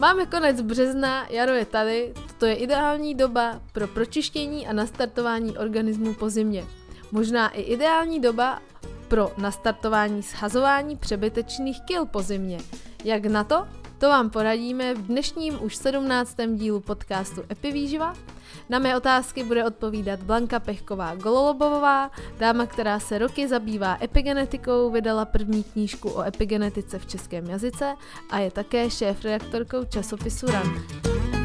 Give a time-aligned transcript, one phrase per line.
[0.00, 6.14] Máme konec března, jaro je tady, to je ideální doba pro pročištění a nastartování organismu
[6.14, 6.64] po zimě.
[7.12, 8.62] Možná i ideální doba
[9.08, 12.58] pro nastartování shazování přebytečných kil po zimě.
[13.04, 13.68] Jak na to?
[13.98, 16.36] To vám poradíme v dnešním už 17.
[16.54, 18.14] dílu podcastu Epivýživa.
[18.68, 25.24] Na mé otázky bude odpovídat Blanka Pechková Gololobová, dáma, která se roky zabývá epigenetikou, vydala
[25.24, 27.94] první knížku o epigenetice v českém jazyce
[28.30, 31.39] a je také šéf-redaktorkou časopisu RAN.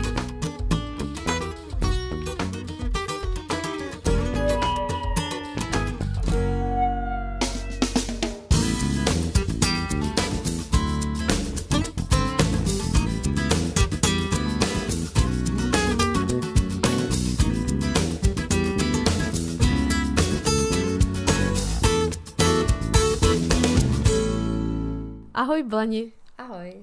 [25.46, 26.12] Ahoj Blani.
[26.38, 26.74] Ahoj.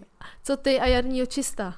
[0.43, 1.75] Co ty a jarní očista?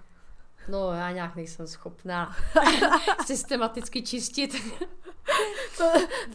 [0.69, 2.37] No, já nějak nejsem schopná
[3.27, 4.55] systematicky čistit.
[5.79, 5.85] to,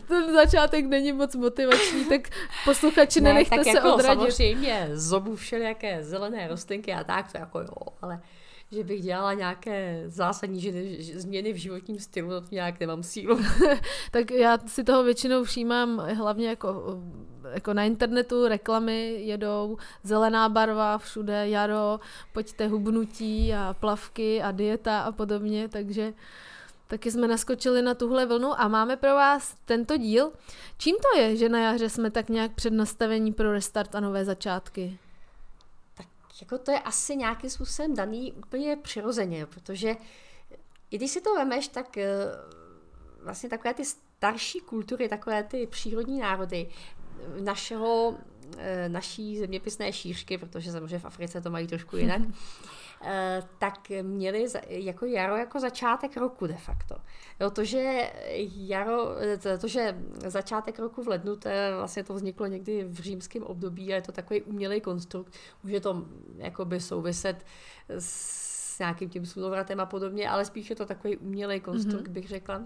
[0.08, 2.22] ten začátek není moc motivační, tak
[2.66, 4.06] posluchači ne, nenechte tak se jako odradit.
[4.06, 8.22] samozřejmě zobu všelijaké zelené rostlinky a tak, to jako jo, ale
[8.72, 13.40] že bych dělala nějaké zásadní ženy, změny v životním stylu, to nějak nemám sílu.
[14.12, 17.00] tak já si toho většinou všímám hlavně jako,
[17.54, 22.00] jako na internetu, reklamy jedou, zelená barva, všude jaro,
[22.34, 26.14] pojďte hubnutí a plavky a dieta a podobně, takže
[26.88, 30.32] taky jsme naskočili na tuhle vlnu a máme pro vás tento díl.
[30.78, 34.26] Čím to je, že na jaře jsme tak nějak před nastavení pro restart a nové
[34.26, 34.98] začátky?
[36.42, 39.96] Jako to je asi nějakým způsobem daný úplně přirozeně, protože
[40.92, 42.08] i když si to vemeš, tak eh,
[43.24, 46.70] vlastně takové ty starší kultury, takové ty přírodní národy
[47.40, 48.18] našeho,
[48.58, 52.34] eh, naší zeměpisné šířky, protože samozřejmě v Africe to mají trošku jinak, Eh,
[53.58, 56.96] tak měli jako jaro jako začátek roku de facto.
[57.40, 58.12] Jo, to, že
[58.56, 63.00] jaro, eh, to, že začátek roku v lednu, to je, vlastně to vzniklo někdy v
[63.00, 65.34] římském období a je to takový umělý konstrukt,
[65.64, 66.06] může to
[66.38, 67.46] jakoby souviset
[67.90, 72.12] s nějakým tím slunovratem a podobně, ale spíš je to takový umělý konstrukt, mm-hmm.
[72.12, 72.64] bych řekla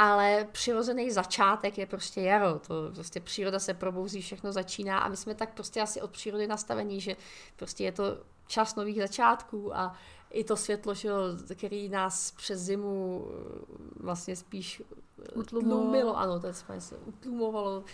[0.00, 2.58] ale přirozený začátek je prostě jaro.
[2.58, 6.46] To prostě příroda se probouzí, všechno začíná a my jsme tak prostě asi od přírody
[6.46, 7.16] nastavení, že
[7.56, 8.04] prostě je to
[8.46, 9.94] čas nových začátků a
[10.30, 11.10] i to světlo, že
[11.54, 14.82] který nás přes zimu eh, vlastně spíš
[15.22, 17.84] eh, utlumilo, ano, to se utlumovalo,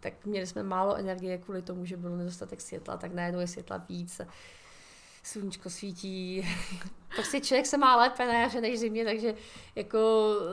[0.00, 3.76] tak měli jsme málo energie kvůli tomu, že byl nedostatek světla, tak najednou je světla
[3.76, 4.20] víc
[5.22, 6.48] sluníčko svítí.
[7.14, 9.34] prostě člověk se má lépe na jaře než zimě, takže
[9.74, 9.98] jako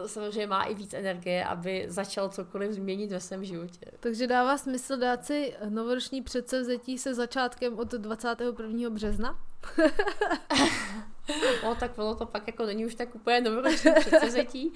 [0.05, 3.85] samozřejmě má i víc energie, aby začal cokoliv změnit ve svém životě.
[3.99, 8.89] Takže dává smysl dát si novoroční předsevzetí se začátkem od 21.
[8.89, 9.39] března?
[11.63, 14.73] no tak ono to pak jako není už tak úplně novoroční předsevzetí,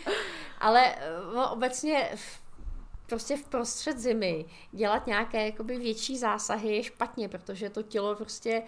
[0.59, 0.96] ale
[1.36, 2.09] no, obecně
[3.08, 8.64] prostě v prostřed zimy dělat nějaké jakoby větší zásahy je špatně, protože to tělo prostě,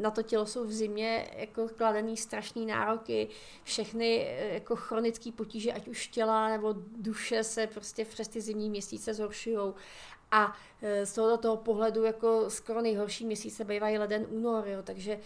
[0.00, 3.28] na to tělo jsou v zimě jako kladený strašný nároky,
[3.62, 8.70] všechny eh, jako chronické potíže, ať už těla nebo duše se prostě přes ty zimní
[8.70, 9.74] měsíce zhoršují
[10.32, 15.18] a e, z tohoto toho pohledu jako skoro nejhorší měsíce bývají leden, únor, jo, takže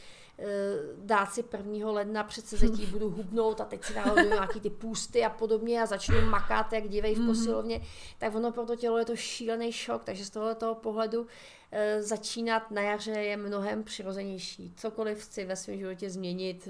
[0.96, 1.90] dát si 1.
[1.90, 5.86] ledna před sezetí budu hubnout a teď si dám nějaký ty půsty a podobně a
[5.86, 7.26] začnu makat jak divej v mhm.
[7.26, 7.80] posilovně,
[8.18, 11.26] tak ono pro to tělo je to šílený šok, takže z tohoto pohledu
[11.72, 14.72] e, začínat na jaře je mnohem přirozenější.
[14.76, 16.68] Cokoliv chci ve svém životě změnit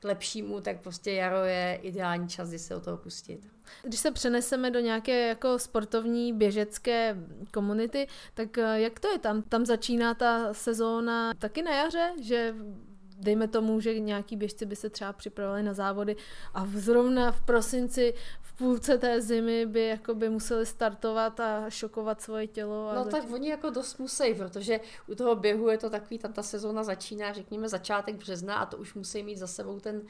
[0.00, 3.48] k lepšímu, tak prostě jaro je ideální čas, kdy se o toho pustit.
[3.82, 7.16] Když se přeneseme do nějaké jako sportovní běžecké
[7.52, 9.42] komunity, tak eh, jak to je tam?
[9.42, 12.54] Tam začíná ta sezóna taky na jaře, že
[13.18, 16.16] dejme tomu, že nějaký běžci by se třeba připravovali na závody
[16.54, 22.20] a zrovna v prosinci v půlce té zimy by jako by museli startovat a šokovat
[22.20, 22.88] svoje tělo.
[22.88, 23.16] A no začít.
[23.16, 26.84] tak oni jako dost musí, protože u toho běhu je to takový, tam ta sezóna
[26.84, 30.02] začíná, řekněme, začátek března a to už musí mít za sebou ten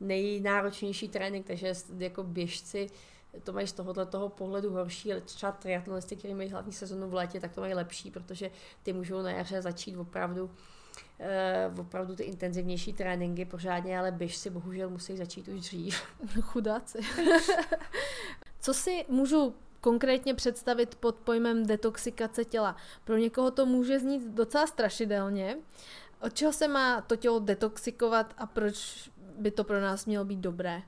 [0.00, 2.86] nejnáročnější trénink, takže jako běžci
[3.44, 7.14] to mají z tohohle toho pohledu horší, ale třeba triatlonisti, kteří mají hlavní sezonu v
[7.14, 8.50] létě, tak to mají lepší, protože
[8.82, 10.50] ty můžou na jaře začít opravdu
[11.72, 16.02] uh, opravdu ty intenzivnější tréninky pořádně, ale běžci bohužel musí začít už dřív.
[16.40, 16.98] Chudáci.
[18.60, 22.76] Co si můžu konkrétně představit pod pojmem detoxikace těla?
[23.04, 25.56] Pro někoho to může znít docela strašidelně.
[26.20, 30.38] Od čeho se má to tělo detoxikovat a proč by to pro nás mělo být
[30.38, 30.82] dobré?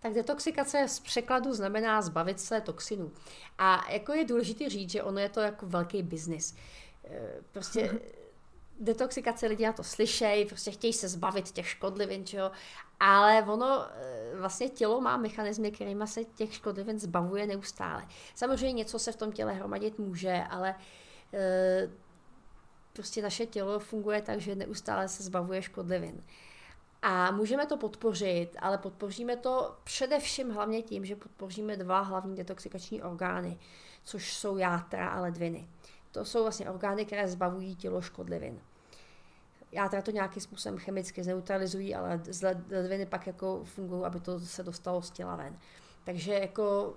[0.00, 3.12] Tak detoxikace z překladu znamená zbavit se toxinů.
[3.58, 6.54] A jako je důležité říct, že ono je to jako velký biznis.
[7.04, 8.00] E, prostě
[8.80, 12.50] detoxikace lidi na to slyšejí, prostě chtějí se zbavit těch škodlivin, čo?
[13.00, 18.06] ale ono eh, vlastně tělo má mechanismy, kterými se těch škodlivin zbavuje neustále.
[18.34, 20.74] Samozřejmě něco se v tom těle hromadit může, ale
[21.34, 21.90] e,
[22.92, 26.24] prostě naše tělo funguje tak, že neustále se zbavuje škodlivin.
[27.02, 33.02] A můžeme to podpořit, ale podpoříme to především hlavně tím, že podpoříme dva hlavní detoxikační
[33.02, 33.58] orgány,
[34.04, 35.68] což jsou játra a ledviny.
[36.10, 38.60] To jsou vlastně orgány, které zbavují tělo škodlivin.
[39.72, 42.22] Játra to nějakým způsobem chemicky zneutralizují, ale
[42.70, 45.58] ledviny pak jako fungují, aby to se dostalo z těla ven.
[46.04, 46.94] Takže jako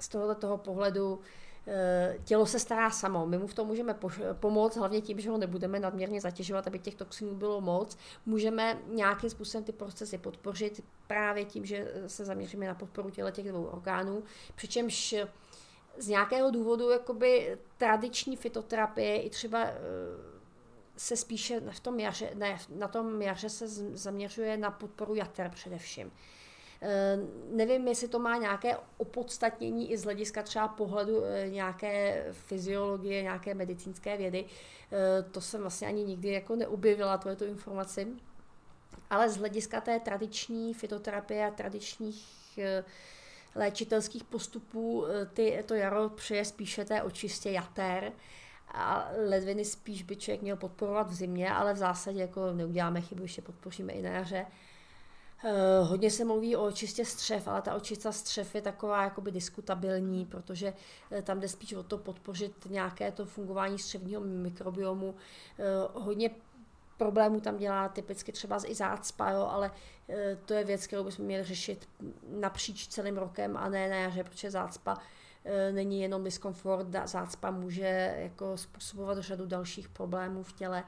[0.00, 1.20] z tohoto toho pohledu
[1.68, 3.26] Eh, tělo se stará samo.
[3.26, 3.96] My mu v tom můžeme
[4.32, 7.98] pomoct, hlavně tím, že ho nebudeme nadměrně zatěžovat, aby těch toxinů bylo moc.
[8.26, 13.48] Můžeme nějakým způsobem ty procesy podpořit právě tím, že se zaměříme na podporu těle těch
[13.48, 14.22] dvou orgánů,
[14.54, 15.14] přičemž
[15.98, 19.74] z nějakého důvodu jakoby tradiční fitoterapie i třeba eh,
[20.96, 26.12] se spíše v tom jaře, ne, na tom jaře se zaměřuje na podporu jater především.
[26.82, 27.18] Eh,
[27.50, 33.54] nevím, jestli to má nějaké opodstatnění i z hlediska třeba pohledu eh, nějaké fyziologie, nějaké
[33.54, 34.44] medicínské vědy.
[34.92, 38.08] Eh, to jsem vlastně ani nikdy jako neobjevila, tu informaci.
[39.10, 42.58] Ale z hlediska té tradiční fitoterapie a tradičních
[43.54, 45.04] léčitelských postupů
[45.34, 48.12] ty, to jaro přeje spíše té očistě jater
[48.68, 53.22] a ledviny spíš by člověk měl podporovat v zimě, ale v zásadě jako neuděláme chybu,
[53.22, 54.46] ještě podpoříme i na jaře.
[55.44, 60.26] Uh, hodně se mluví o čistě střev, ale ta očista střev je taková jakoby diskutabilní,
[60.26, 60.72] protože
[61.10, 65.08] uh, tam jde spíš o to podpořit nějaké to fungování střevního mikrobiomu.
[65.08, 66.30] Uh, hodně
[66.96, 69.70] problémů tam dělá typicky třeba i zácpa, jo, ale
[70.44, 71.88] to je věc, kterou bychom měli řešit
[72.28, 74.98] napříč celým rokem a ne na jaře, protože zácpa
[75.72, 80.84] není jenom diskomfort, zácpa může jako způsobovat řadu dalších problémů v těle.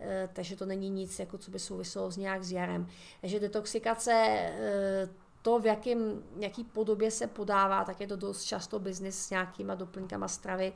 [0.00, 2.86] Eh, takže to není nic, jako co by souviselo s nějak s jarem.
[3.20, 5.08] Takže detoxikace eh,
[5.42, 9.74] to, v jakým, jaký podobě se podává, tak je to dost často biznis s nějakýma
[9.74, 10.72] doplňkama stravy,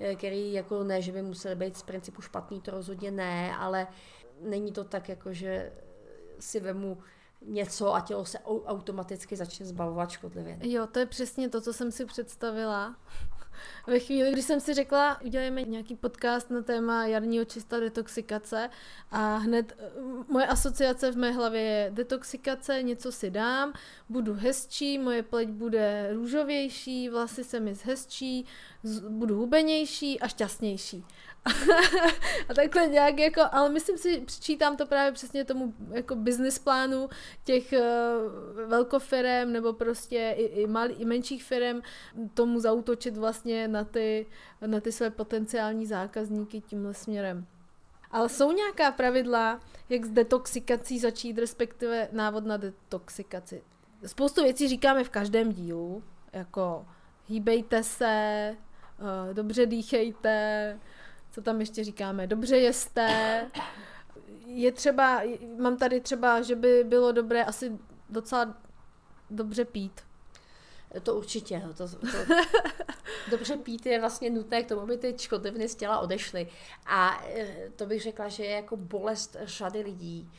[0.00, 3.86] eh, který jako ne, že by museli být z principu špatný, to rozhodně ne, ale
[4.40, 5.72] není to tak, jako že
[6.38, 6.98] si vemu
[7.40, 10.58] něco a tělo se automaticky začne zbavovat škodlivin.
[10.62, 12.96] Jo, to je přesně to, co jsem si představila.
[13.86, 18.70] Ve chvíli, kdy jsem si řekla, udělejme nějaký podcast na téma jarního čista detoxikace
[19.10, 19.90] a hned eh,
[20.28, 23.72] moje asociace v mé hlavě je detoxikace, něco si dám,
[24.08, 28.46] budu hezčí, moje pleť bude růžovější, vlasy se mi zhezčí,
[29.08, 31.04] budu hubenější a šťastnější.
[32.48, 37.08] a takhle nějak jako, ale myslím si, přičítám to právě přesně tomu jako business plánu
[37.44, 41.80] těch uh, velkofirem nebo prostě i, i, malý, i menších firm
[42.34, 44.26] tomu zautočit vlastně na ty,
[44.66, 47.46] na ty své potenciální zákazníky tímhle směrem.
[48.10, 53.62] Ale jsou nějaká pravidla, jak s detoxikací začít, respektive návod na detoxikaci?
[54.06, 56.02] Spoustu věcí říkáme v každém dílu,
[56.32, 56.86] jako
[57.28, 58.56] hýbejte se,
[58.98, 60.78] uh, dobře dýchejte,
[61.36, 63.50] co tam ještě říkáme, dobře jeste,
[64.46, 65.22] je třeba,
[65.58, 67.78] mám tady třeba, že by bylo dobré asi
[68.08, 68.54] docela
[69.30, 70.00] dobře pít.
[71.02, 71.62] To určitě.
[71.66, 72.06] No, to, to,
[73.30, 76.48] dobře pít je vlastně nutné k tomu, aby ty škodliviny z těla odešly.
[76.86, 80.30] A eh, to bych řekla, že je jako bolest řady lidí,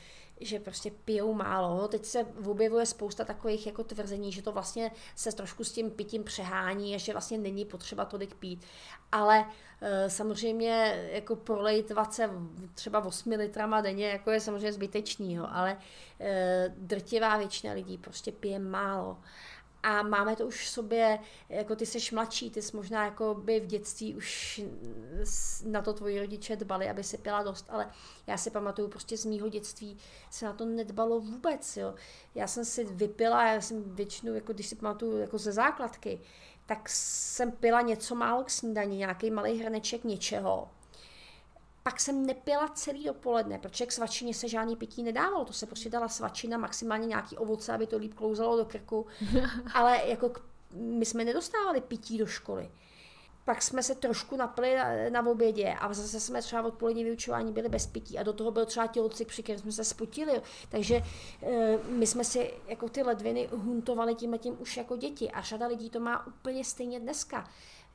[0.42, 1.88] že prostě pijou málo.
[1.88, 6.24] Teď se objevuje spousta takových jako tvrzení, že to vlastně se trošku s tím pitím
[6.24, 8.66] přehání a že vlastně není potřeba tolik pít.
[9.12, 9.46] Ale
[9.82, 12.30] e, samozřejmě jako prolejtvat se
[12.74, 15.78] třeba 8 litrama denně jako je samozřejmě zbytečný, jo, ale
[16.20, 19.18] e, drtivá většina lidí prostě pije málo
[19.84, 21.20] a máme to už v sobě,
[21.50, 24.62] jako ty seš mladší, ty jsi možná jako by v dětství už
[25.66, 27.92] na to tvoji rodiče dbali, aby se pila dost, ale
[28.28, 29.98] já si pamatuju prostě z mýho dětství
[30.30, 31.96] se na to nedbalo vůbec, jo.
[32.36, 36.22] Já jsem si vypila, já jsem většinou, jako když si pamatuju jako ze základky,
[36.66, 40.70] tak jsem pila něco málo k snídaní, nějaký malý hrneček něčeho
[41.88, 45.90] pak jsem nepila celý dopoledne, protože k svačině se žádný pití nedávalo, to se prostě
[45.90, 49.06] dala svačina, maximálně nějaký ovoce, aby to líp klouzalo do krku,
[49.74, 50.42] ale jako k,
[50.72, 52.72] my jsme nedostávali pití do školy.
[53.46, 57.70] Pak jsme se trošku napili na, na obědě a zase jsme třeba odpolední vyučování byli
[57.70, 60.42] bez pití a do toho byl třeba tělocik, při kterém jsme se spotili.
[60.70, 65.32] Takže e, my jsme si jako ty ledviny huntovali tím a tím už jako děti
[65.32, 67.50] a řada lidí to má úplně stejně dneska.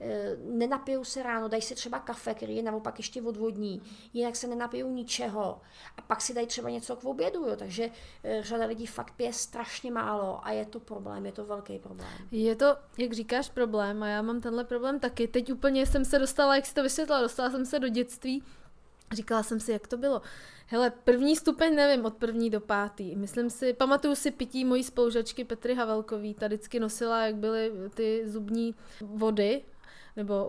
[0.04, 3.82] Eh, nenapijou se ráno, dají si třeba kafe, který je naopak ještě odvodní,
[4.12, 5.60] jinak se nenapijou ničeho
[5.96, 7.56] a pak si dají třeba něco k obědu, jo.
[7.56, 7.90] takže
[8.24, 12.08] eh, řada lidí fakt pije strašně málo a je to problém, je to velký problém.
[12.30, 15.28] Je to, jak říkáš, problém a já mám tenhle problém taky.
[15.28, 18.42] Teď úplně jsem se dostala, jak jsi to vysvětlila, dostala jsem se do dětství,
[19.12, 20.22] Říkala jsem si, jak to bylo.
[20.66, 23.16] Hele, první stupeň nevím, od první do pátý.
[23.16, 28.22] Myslím si, pamatuju si pití mojí spolužačky Petry Havelkový, ta vždycky nosila, jak byly ty
[28.26, 29.62] zubní vody,
[30.16, 30.46] nebo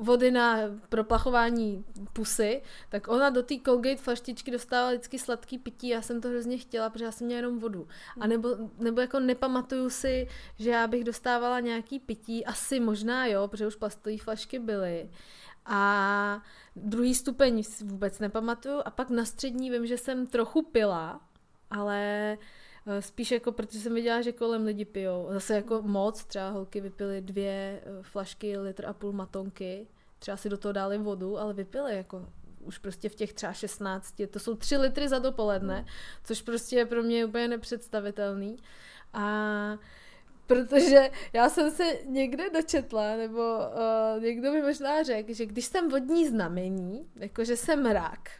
[0.00, 6.02] vody na proplachování pusy, tak ona do té Colgate flaštičky dostávala vždycky sladký pití, já
[6.02, 7.88] jsem to hrozně chtěla, protože já jsem měla jenom vodu.
[8.20, 10.28] A nebo, nebo jako nepamatuju si,
[10.58, 15.10] že já bych dostávala nějaký pití, asi možná jo, protože už plastové flašky byly.
[15.66, 16.42] A
[16.76, 18.82] druhý stupeň vůbec nepamatuju.
[18.84, 21.20] A pak na střední vím, že jsem trochu pila,
[21.70, 21.98] ale
[22.32, 22.38] eh,
[23.00, 25.28] spíš jako, protože jsem viděla, že kolem lidi pijou.
[25.32, 29.86] Zase jako moc, třeba holky vypily dvě eh, flašky, litr a půl matonky,
[30.18, 32.26] třeba si do toho dali vodu, ale vypily jako
[32.60, 35.86] už prostě v těch třeba 16, to jsou tři litry za dopoledne,
[36.24, 38.56] což prostě je pro mě úplně nepředstavitelný.
[39.12, 39.78] A
[40.46, 45.88] Protože já jsem se někde dočetla, nebo uh, někdo mi možná řekl, že když jsem
[45.88, 48.30] vodní znamení, jakože jsem rak,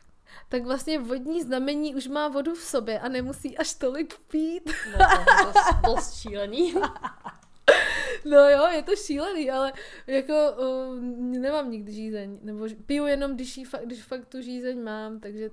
[0.53, 4.71] tak vlastně vodní znamení už má vodu v sobě a nemusí až tolik pít.
[4.93, 6.75] No to je dost, dost šílený.
[8.25, 9.73] No jo, je to šílený, ale
[10.07, 11.01] jako uh,
[11.41, 15.51] nemám nikdy žízeň, nebo piju jenom, když, jí, když fakt tu žízeň mám, takže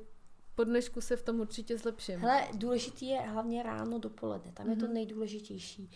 [0.56, 2.20] po dnešku se v tom určitě zlepším.
[2.20, 4.70] Hele, důležitý je hlavně ráno dopoledne, tam mm-hmm.
[4.70, 4.94] je to mhm.
[4.94, 5.90] nejdůležitější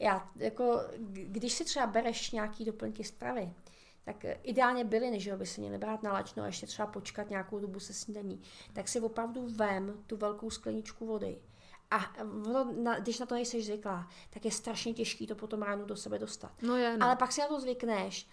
[0.00, 0.80] já jako,
[1.12, 3.52] když si třeba bereš nějaký doplňky stravy,
[4.08, 7.30] tak ideálně byliny, že jo, by si měli brát na lačno a ještě třeba počkat
[7.30, 11.38] nějakou dobu se snídaní, tak si opravdu vem tu velkou skleničku vody.
[11.90, 15.84] A ono, na, když na to nejseš zvyklá, tak je strašně těžký to potom ráno
[15.84, 16.52] do sebe dostat.
[16.62, 17.06] No je, no.
[17.06, 18.28] Ale pak si na to zvykneš.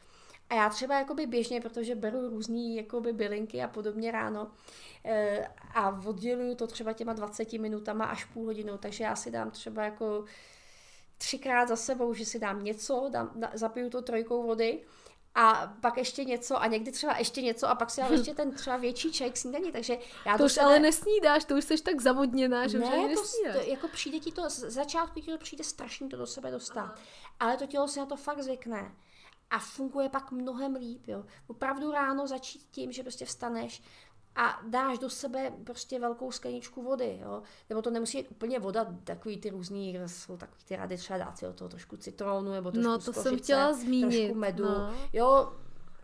[0.49, 4.51] A já třeba jakoby běžně, protože beru různý jakoby bylinky a podobně ráno
[5.05, 9.51] e, a odděluju to třeba těma 20 minutama až půl hodinu, takže já si dám
[9.51, 10.25] třeba jako
[11.17, 14.81] třikrát za sebou, že si dám něco, dám, zapiju to trojkou vody
[15.35, 18.51] a pak ještě něco a někdy třeba ještě něco a pak si dám ještě ten
[18.51, 20.65] třeba větší čaj k snídaní, takže já to, to už sebe...
[20.65, 24.31] ale nesnídáš, to už jsi tak zavodněná, že ne, už to, to, jako přijde ti
[24.31, 26.95] to, z začátku ti to přijde strašně to do sebe dostat, Aha.
[27.39, 28.95] ale to tělo si na to fakt zvykne
[29.49, 31.25] a funguje pak mnohem líp, jo.
[31.47, 33.81] Opravdu ráno začít tím, že prostě vstaneš,
[34.35, 37.41] a dáš do sebe prostě velkou skleničku vody, jo?
[37.69, 41.37] nebo to nemusí být úplně voda, takový ty různý, jsou takový ty rady třeba dát
[41.37, 44.25] si do toho trošku citronu, nebo trošku No to skořice, jsem chtěla zmínit.
[44.25, 44.93] Trošku medu, no.
[45.13, 45.53] jo,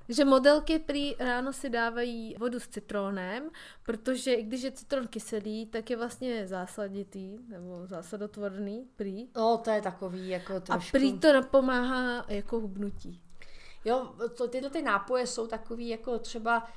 [0.10, 3.50] že modelky prý ráno si dávají vodu s citronem,
[3.84, 9.28] protože i když je citron kyselý, tak je vlastně zásaditý, nebo zásadotvorný prý.
[9.36, 10.98] No, to je takový jako trošku...
[10.98, 13.22] A prý to napomáhá jako hubnutí.
[13.86, 16.68] Jo, to, tyto ty nápoje jsou takový jako třeba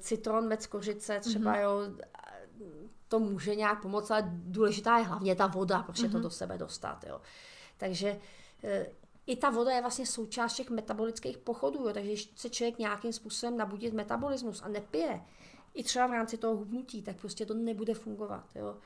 [0.00, 1.62] citron, med z kořice, třeba mm-hmm.
[1.62, 1.80] jo,
[3.08, 6.10] to může nějak pomoct, ale důležitá je hlavně ta voda, protože mm-hmm.
[6.10, 6.22] to mhm.
[6.22, 7.20] do sebe dostat, jo.
[7.76, 8.20] Takže
[8.64, 8.86] eh,
[9.26, 11.92] i ta voda je vlastně součást těch metabolických pochodů, jo.
[11.92, 15.20] takže když se člověk nějakým způsobem nabudit metabolismus a nepije,
[15.74, 18.44] i třeba v rámci toho hubnutí, tak prostě to nebude fungovat.
[18.54, 18.76] Jo.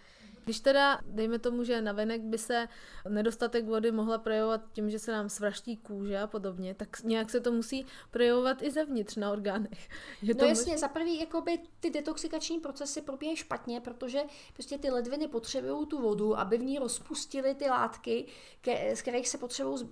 [0.44, 2.68] Když teda, dejme tomu, že na venek by se
[3.08, 7.40] nedostatek vody mohla projevovat tím, že se nám svraští kůže a podobně, tak nějak se
[7.40, 9.88] to musí projevovat i zevnitř na orgánech.
[10.22, 14.20] Je no jasně, za prvý jakoby ty detoxikační procesy probíhají špatně, protože
[14.52, 18.26] prostě ty ledviny potřebují tu vodu, aby v ní rozpustily ty látky,
[18.60, 19.38] ke, z kterých se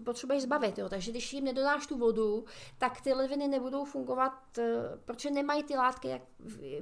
[0.05, 0.79] potřebují zbavit.
[0.79, 0.89] Jo.
[0.89, 2.45] Takže když jim nedodáš tu vodu,
[2.79, 4.63] tak ty ledviny nebudou fungovat, eh,
[5.05, 6.23] protože nemají ty látky, jak,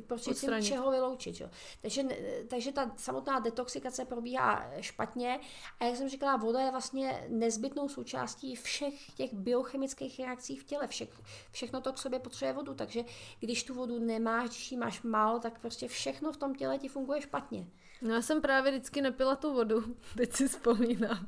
[0.07, 1.41] prostě čeho vyloučit.
[1.41, 1.51] Jo.
[1.83, 2.03] Takže,
[2.49, 5.41] takže ta samotná detoxikace detoxikace probíhá špatně
[5.81, 10.87] a jak jsem říkala, voda je vlastně nezbytnou součástí všech těch biochemických reakcí v těle.
[10.87, 11.07] Vše,
[11.51, 13.05] všechno to k sobě potřebuje vodu, takže
[13.41, 16.89] když tu vodu nemáš, když ji máš málo, tak prostě všechno v tom těle ti
[16.89, 17.67] funguje špatně.
[18.03, 21.27] No já jsem právě vždycky nepila tu vodu, teď si vzpomínám,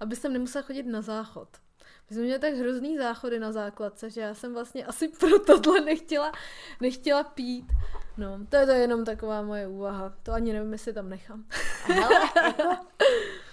[0.00, 1.48] aby jsem nemusela chodit na záchod.
[2.10, 5.80] My jsme měli tak hrozný záchody na základce, že já jsem vlastně asi pro tohle
[5.80, 6.32] nechtěla,
[6.80, 7.72] nechtěla pít.
[8.16, 10.14] No, to je to jenom taková moje úvaha.
[10.22, 11.44] To ani nevím, jestli tam nechám.
[11.84, 12.62] Hele, jako,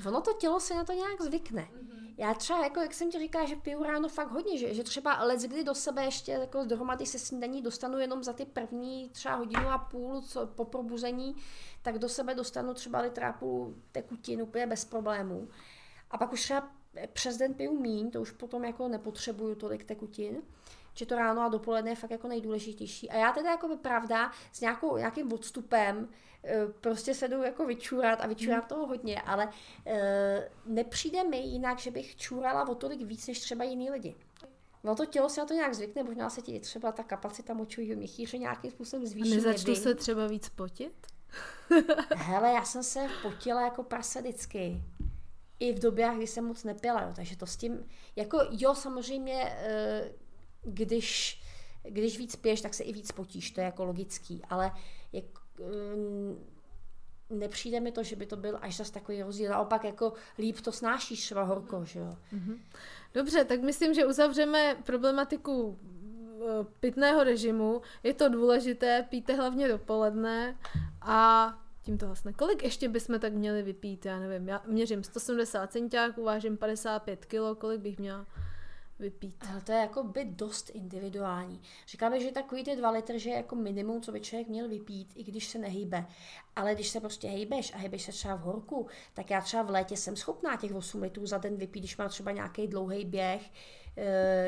[0.07, 1.61] ono to tělo se na to nějak zvykne.
[1.61, 2.13] Mm-hmm.
[2.17, 5.23] Já třeba, jako, jak jsem ti říkala, že piju ráno fakt hodně, že, že třeba
[5.23, 9.35] let kdy do sebe ještě jako dohromady se snídaní dostanu jenom za ty první třeba
[9.35, 11.35] hodinu a půl co, po probuzení,
[11.81, 15.49] tak do sebe dostanu třeba litra a půl tekutin úplně bez problémů.
[16.11, 16.71] A pak už třeba
[17.13, 20.41] přes den piju míň, to už potom jako nepotřebuju tolik tekutin
[20.93, 23.09] že to ráno a dopoledne je fakt jako nejdůležitější.
[23.09, 26.09] A já teda jako by pravda s nějakou, nějakým odstupem
[26.43, 28.67] eh, prostě se jdu jako vyčurat a vyčurám hmm.
[28.67, 29.49] toho hodně, ale
[29.85, 34.15] e, nepřijde mi jinak, že bych čurala o tolik víc než třeba jiný lidi.
[34.83, 37.95] No to tělo se na to nějak zvykne, možná se ti třeba ta kapacita močového
[37.95, 39.31] měchýře nějakým způsobem zvýší.
[39.31, 40.93] A nezačnu se třeba víc potit?
[42.15, 44.81] Hele, já jsem se potila jako prase vždycky.
[45.63, 49.43] I v době, kdy jsem moc nepila, jo, takže to s tím, jako jo, samozřejmě,
[49.45, 50.11] eh,
[50.63, 51.39] když
[51.89, 54.71] když víc piješ, tak se i víc potíš, to je jako logický, ale
[55.13, 55.25] jak,
[55.59, 56.45] um,
[57.29, 59.51] nepřijde mi to, že by to byl až zas takový rozdíl.
[59.51, 62.17] Naopak jako líp to snášíš třeba horko, že jo.
[62.33, 62.57] Mm-hmm.
[63.13, 67.81] Dobře, tak myslím, že uzavřeme problematiku eh, pitného režimu.
[68.03, 70.57] Je to důležité, píte hlavně dopoledne
[71.01, 71.47] a
[71.83, 72.33] tím to hasne.
[72.33, 74.05] Kolik ještě bychom tak měli vypít?
[74.05, 78.25] Já nevím, já měřím 170 centiáků, vážím 55 kg, kolik bych měla?
[78.99, 79.35] vypít.
[79.49, 81.61] Ale to je jako by dost individuální.
[81.87, 85.13] Říkáme, že takový ty dva litr, že je jako minimum, co by člověk měl vypít,
[85.15, 86.05] i když se nehýbe.
[86.55, 89.69] Ale když se prostě hejbeš a hejbeš se třeba v horku, tak já třeba v
[89.69, 93.51] létě jsem schopná těch 8 litrů za den vypít, když mám třeba nějaký dlouhý běh,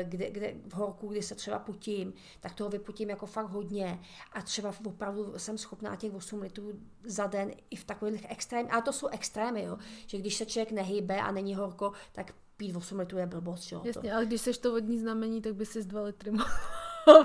[0.02, 4.00] kde, kde, v horku, kdy se třeba putím, tak toho vyputím jako fakt hodně.
[4.32, 6.72] A třeba opravdu jsem schopná těch 8 litrů
[7.04, 10.72] za den i v takových extrém, ale to jsou extrémy, jo, že když se člověk
[10.72, 13.82] nehýbe a není horko, tak pít 8 litrů je blbost, jo.
[13.84, 16.50] Jasně, ale když seš to vodní znamení, tak by si z 2 litry mohl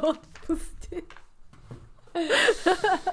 [0.10, 1.14] odpustit.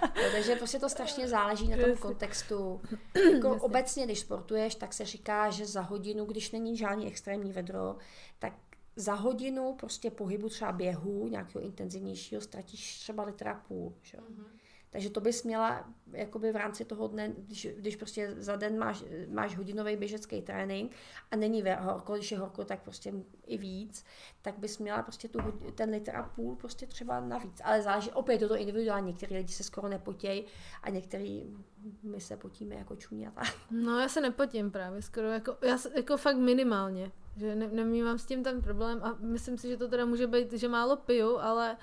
[0.02, 2.80] no, takže prostě to strašně záleží na tom kontextu.
[3.34, 7.96] Jako obecně, když sportuješ, tak se říká, že za hodinu, když není žádný extrémní vedro,
[8.38, 8.52] tak
[8.98, 13.94] za hodinu prostě pohybu třeba běhu, nějakého intenzivnějšího, ztratíš třeba litra půl.
[14.02, 14.18] Že?
[14.18, 14.57] Mm-hmm.
[14.90, 19.04] Takže to bys měla jakoby v rámci toho dne, když, když prostě za den máš,
[19.28, 20.92] máš hodinový běžecký trénink
[21.30, 23.12] a není horko, když je horko, tak prostě
[23.46, 24.04] i víc,
[24.42, 25.38] tak bys měla prostě tu,
[25.74, 27.60] ten litr a půl prostě třeba navíc.
[27.64, 30.44] Ale záleží, opět je to individuálně, některý lidi se skoro nepotějí
[30.82, 31.56] a některý
[32.02, 33.42] my se potíme jako čuňata.
[33.70, 38.18] No já se nepotím právě skoro, jako, já se, jako fakt minimálně, že ne, nemývám
[38.18, 41.38] s tím ten problém a myslím si, že to teda může být, že málo piju,
[41.38, 41.76] ale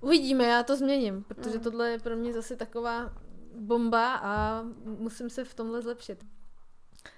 [0.00, 1.64] Uvidíme, já to změním, protože mm.
[1.64, 3.12] tohle je pro mě zase taková
[3.60, 6.24] bomba a musím se v tomhle zlepšit.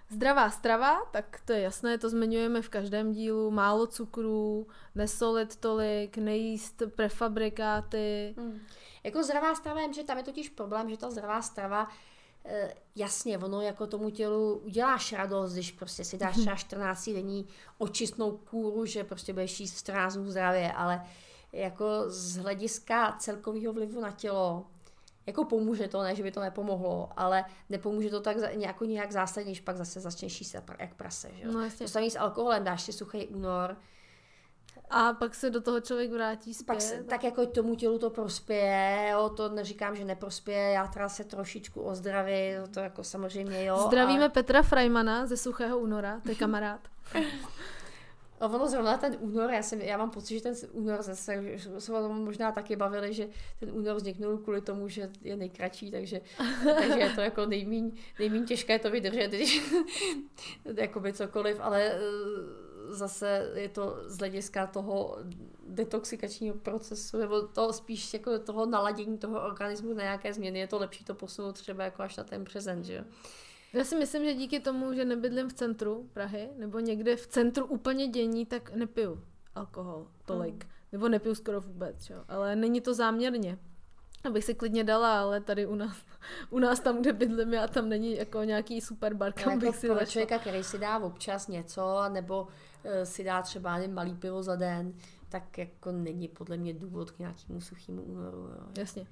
[0.09, 3.51] Zdravá strava, tak to je jasné, to zmiňujeme v každém dílu.
[3.51, 8.35] Málo cukru, nesolit tolik, nejíst prefabrikáty.
[8.39, 8.61] Hmm.
[9.05, 11.89] Jako zdravá strava, že tam je totiž problém, že ta zdravá strava
[12.45, 17.47] e, jasně, ono jako tomu tělu uděláš radost, když prostě si dáš třeba 14 denní
[17.79, 21.03] očistnou kůru, že prostě budeš jíst 14 zdravě, ale
[21.53, 24.67] jako z hlediska celkového vlivu na tělo,
[25.27, 29.51] jako pomůže to, ne, že by to nepomohlo, ale nepomůže to tak jako nějak zásadně,
[29.51, 31.31] když pak zase začneš jíst jak prase.
[31.35, 31.49] Že?
[31.49, 33.77] No, to samé s alkoholem, dáš si suchý únor,
[34.91, 36.67] a pak se do toho člověk vrátí zpět.
[36.67, 41.09] Pak se, tak jako tomu tělu to prospěje, jo, to neříkám, že neprospěje, já teda
[41.09, 43.79] se trošičku ozdravím, to jako samozřejmě jo.
[43.87, 44.29] Zdravíme ale...
[44.29, 46.81] Petra Freimana ze Suchého února, to je kamarád.
[48.41, 51.45] A ono zrovna ten únor, já, jsem, já mám pocit, že ten únor zase,
[51.79, 53.29] jsme o tom možná taky bavili, že
[53.61, 56.21] ten únor vzniknul kvůli tomu, že je nejkratší, takže,
[56.65, 59.63] takže je to jako nejmíň, nejmíň těžké to vydržet, když
[60.77, 61.99] jakoby cokoliv, ale eh,
[62.89, 65.19] zase je to z hlediska toho
[65.69, 70.79] detoxikačního procesu, nebo to spíš jako toho naladění toho organismu na nějaké změny, je to
[70.79, 73.05] lepší to posunout třeba jako až na ten prezent, že jo.
[73.73, 77.67] Já si myslím, že díky tomu, že nebydlím v centru Prahy, nebo někde v centru
[77.67, 80.65] úplně dění, tak nepiju alkohol tolik.
[80.65, 80.71] Mm.
[80.93, 82.25] Nebo nepiju skoro vůbec, jo.
[82.29, 83.59] Ale není to záměrně.
[84.25, 85.97] Abych si klidně dala, ale tady u nás,
[86.51, 89.77] u nás tam, kde bydlím já, tam není jako nějaký super bar, kam jako bych
[89.77, 94.15] si pro člověka, který si dá občas něco, nebo uh, si dá třeba jen malý
[94.15, 94.93] pivo za den,
[95.29, 98.39] tak jako není podle mě důvod k nějakému suchému únoru.
[98.39, 98.67] Jo.
[98.79, 99.07] Jasně.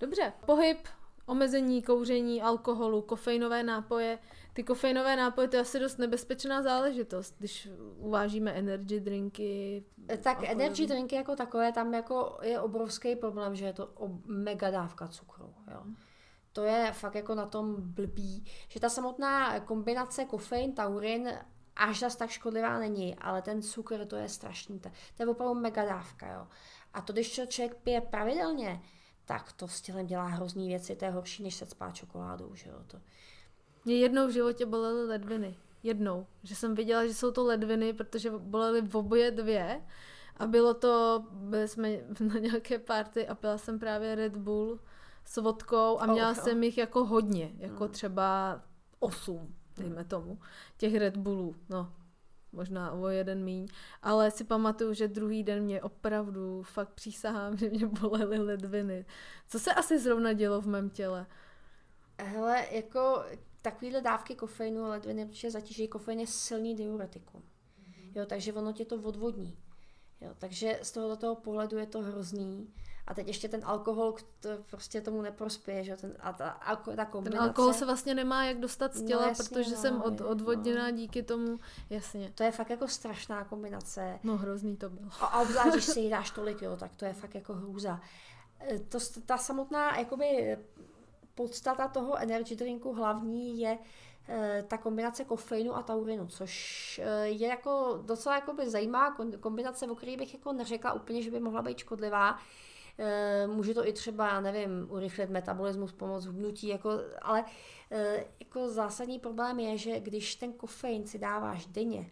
[0.00, 0.78] Dobře, pohyb,
[1.26, 4.18] omezení kouření, alkoholu, kofeinové nápoje.
[4.52, 9.84] Ty kofeinové nápoje to je asi dost nebezpečná záležitost, když uvážíme energy drinky.
[10.06, 10.52] Tak alkohol.
[10.52, 13.90] energy drinky jako takové, tam jako je obrovský problém, že je to
[14.26, 15.54] mega dávka cukru.
[15.70, 15.82] Jo.
[16.52, 21.32] To je fakt jako na tom blbý, že ta samotná kombinace kofein, taurin
[21.76, 24.80] až zas tak škodlivá není, ale ten cukr to je strašný.
[24.80, 26.32] To je opravdu mega dávka.
[26.32, 26.46] Jo.
[26.92, 28.80] A to, když člověk pije pravidelně,
[29.24, 32.70] tak to s tělem dělá hrozný věci, to je horší, než se spát čokoládou, že
[32.70, 33.00] jo, to.
[33.84, 35.56] Mě jednou v životě bolely ledviny.
[35.82, 36.26] Jednou.
[36.42, 39.82] Že jsem viděla, že jsou to ledviny, protože bolely v oboje dvě.
[40.36, 41.88] A bylo to, byli jsme
[42.20, 44.80] na nějaké party a pila jsem právě Red Bull
[45.24, 47.92] s vodkou a měla oh, jsem jich jako hodně, jako hmm.
[47.92, 48.60] třeba
[48.98, 50.38] osm, dejme tomu,
[50.76, 51.56] těch Red Bullů.
[51.68, 51.92] No,
[52.54, 53.68] možná o jeden míň,
[54.02, 59.06] ale si pamatuju, že druhý den mě opravdu fakt přísahám, že mě bolely ledviny.
[59.48, 61.26] Co se asi zrovna dělo v mém těle?
[62.18, 63.24] Hele, jako
[63.62, 67.40] takovýhle dávky kofeinu a ledviny, protože zatíží kofein je silný diuretikum.
[67.42, 68.12] Mm-hmm.
[68.14, 69.58] Jo, takže ono tě to odvodní.
[70.20, 72.68] Jo, takže z tohoto toho pohledu je to hrozný.
[73.06, 75.96] A teď ještě ten alkohol to prostě tomu neprospěje, že?
[75.96, 76.60] Ten, a ta,
[76.96, 77.38] ta kombinace.
[77.38, 80.02] Ten alkohol se vlastně nemá jak dostat z no těla, no, jasně, protože no, jsem
[80.02, 80.96] od, odvodněná no.
[80.96, 81.58] díky tomu,
[81.90, 82.32] jasně.
[82.34, 84.18] To je fakt jako strašná kombinace.
[84.22, 85.10] No hrozný to bylo.
[85.20, 88.00] A, a obzvlášť, když si jí dáš tolik, jo, tak to je fakt jako hrůza.
[88.70, 90.58] E, to, ta samotná jakoby
[91.34, 93.78] podstata toho energy drinku hlavní je
[94.68, 100.34] ta kombinace kofeinu a taurinu, což e, je jako docela zajímavá kombinace, o které bych
[100.34, 102.38] jako neřekla úplně, že by mohla být škodlivá.
[102.98, 106.90] Eh, může to i třeba, nevím, urychlit metabolismus, pomoct hubnutí, jako,
[107.22, 107.44] ale
[107.90, 112.10] eh, jako zásadní problém je, že když ten kofein si dáváš denně,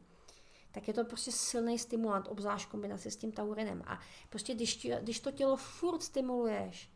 [0.72, 3.82] tak je to prostě silný stimulant, obzvlášť kombinaci s tím taurinem.
[3.86, 6.92] A prostě když, když to tělo furt stimuluješ,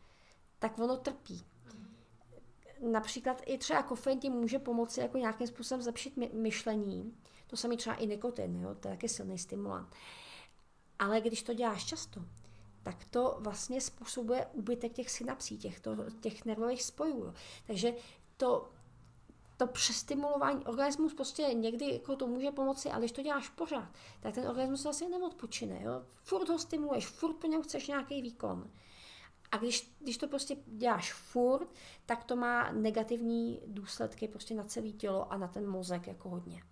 [0.59, 1.45] tak ono trpí.
[2.81, 7.13] Například i třeba kofein ti může pomoci jako nějakým způsobem zlepšit my, myšlení.
[7.47, 8.75] To samý třeba i nikotin, jo?
[8.75, 9.87] to je taky silný stimulant.
[10.99, 12.21] Ale když to děláš často,
[12.83, 17.33] tak to vlastně způsobuje úbytek těch synapsí, těch, to, těch nervových spojů.
[17.67, 17.93] Takže
[18.37, 18.69] to,
[19.57, 24.35] to přestimulování organismus prostě někdy jako to může pomoci, ale když to děláš pořád, tak
[24.35, 25.83] ten organismus vlastně neodpočine.
[25.83, 26.03] Jo?
[26.23, 28.71] Furt ho stimuluješ, furt po něm chceš nějaký výkon.
[29.51, 31.67] A když, když to prostě děláš furt,
[32.05, 36.63] tak to má negativní důsledky prostě na celé tělo a na ten mozek jako hodně.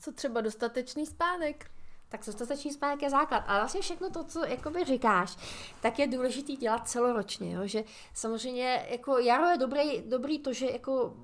[0.00, 1.70] Co třeba dostatečný spánek?
[2.08, 3.44] tak dostatečný spánek je základ.
[3.46, 5.36] A vlastně všechno to, co jakoby říkáš,
[5.80, 7.54] tak je důležité dělat celoročně.
[7.54, 7.60] Jo?
[7.64, 11.14] Že samozřejmě jako jaro je dobrý, dobrý to, že jako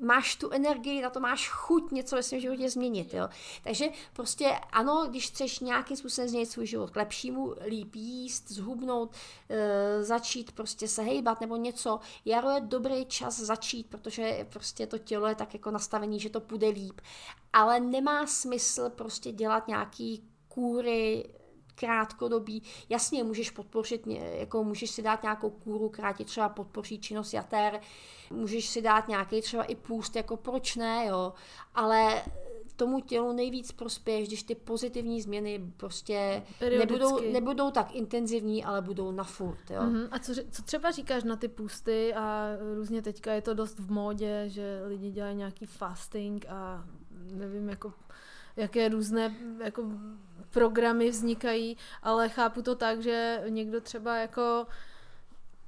[0.00, 3.14] máš tu energii, na to máš chuť něco ve svém životě změnit.
[3.14, 3.28] Jo?
[3.64, 9.14] Takže prostě ano, když chceš nějakým způsobem změnit svůj život k lepšímu, líp jíst, zhubnout,
[9.48, 14.98] e, začít prostě se hejbat nebo něco, jaro je dobrý čas začít, protože prostě to
[14.98, 17.00] tělo je tak jako nastavení, že to půjde líp.
[17.52, 21.24] Ale nemá smysl prostě dělat nějaký kůry
[21.78, 22.62] krátkodobí.
[22.88, 27.80] Jasně, můžeš podpořit, jako můžeš si dát nějakou kůru, která ti třeba podpoří činnost jater,
[28.30, 31.32] můžeš si dát nějaký třeba i půst, jako proč ne, jo,
[31.74, 32.22] ale
[32.76, 36.42] tomu tělu nejvíc prospěješ, když ty pozitivní změny prostě
[36.78, 39.70] nebudou, nebudou tak intenzivní, ale budou na furt.
[39.70, 39.80] Jo?
[39.80, 40.08] Uh-huh.
[40.10, 43.90] A co, co třeba říkáš na ty půsty a různě teďka je to dost v
[43.90, 47.92] módě, že lidi dělají nějaký fasting a nevím, jako
[48.56, 49.84] jaké různé jako
[50.50, 54.66] programy vznikají, ale chápu to tak, že někdo třeba jako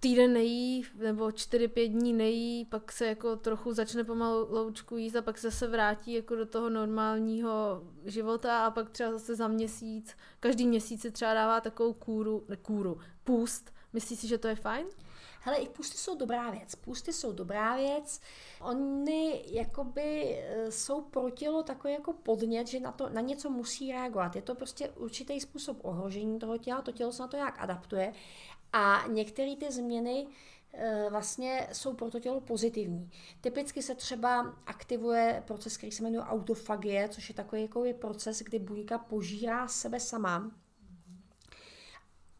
[0.00, 5.22] týden nejí, nebo 4-5 dní nejí, pak se jako trochu začne pomalu loučku jíst a
[5.22, 10.16] pak se zase vrátí jako do toho normálního života a pak třeba zase za měsíc,
[10.40, 13.74] každý měsíc si třeba dává takovou kůru, ne kůru, půst.
[13.92, 14.86] Myslíš si, že to je fajn?
[15.42, 16.74] Hele, i půsty jsou dobrá věc.
[16.74, 18.20] Půsty jsou dobrá věc.
[18.60, 23.92] Oni jakoby e, jsou pro tělo takový jako podnět, že na, to, na něco musí
[23.92, 24.36] reagovat.
[24.36, 28.12] Je to prostě určitý způsob ohrožení toho těla, to tělo se na to nějak adaptuje.
[28.72, 30.26] A některé ty změny
[30.72, 33.10] e, vlastně jsou pro to tělo pozitivní.
[33.40, 38.38] Typicky se třeba aktivuje proces, který se jmenuje autofagie, což je takový jako je proces,
[38.38, 40.50] kdy buňka požírá sebe sama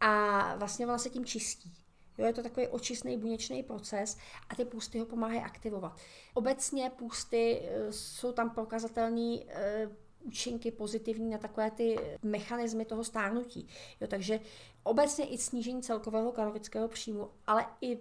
[0.01, 1.80] a vlastně ona se tím čistí.
[2.21, 5.97] Jo, je to takový očistný buněčný proces a ty půsty ho pomáhají aktivovat.
[6.35, 9.89] Obecně půsty e, jsou tam prokazatelné e,
[10.21, 13.69] účinky pozitivní na takové ty mechanismy toho stárnutí.
[14.01, 14.41] Jo, takže
[14.83, 17.99] obecně i snížení celkového kalorického příjmu, ale i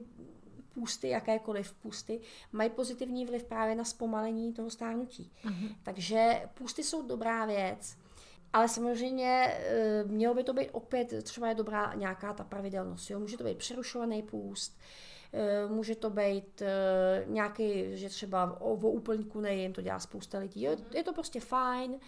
[0.73, 5.32] půsty, jakékoliv půsty, mají pozitivní vliv právě na zpomalení toho stárnutí.
[5.43, 5.75] Uh-huh.
[5.84, 7.97] Takže půsty jsou dobrá věc.
[8.53, 13.09] Ale samozřejmě eh, mělo by to být opět, třeba je dobrá nějaká ta pravidelnost.
[13.09, 13.19] Jo?
[13.19, 14.79] Může to být přerušovaný půst,
[15.33, 20.38] eh, může to být eh, nějaký, že třeba o, o úplňku nejím, to dělá spousta
[20.38, 20.63] lidí.
[20.63, 20.77] Jo?
[20.93, 21.99] Je to prostě fajn,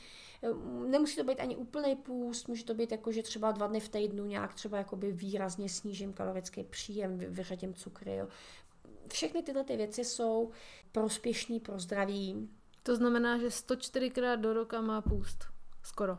[0.88, 3.90] nemusí to být ani úplný půst, může to být jako, že třeba dva dny v
[3.90, 8.16] týdnu nějak třeba jakoby výrazně snížím kalorický příjem, vyřadím cukry.
[8.16, 8.28] Jo?
[9.08, 10.52] Všechny tyhle ty věci jsou
[10.92, 12.50] prospěšné pro zdraví.
[12.84, 15.51] To znamená, že 104krát do roka má půst.
[15.84, 16.18] Skoro.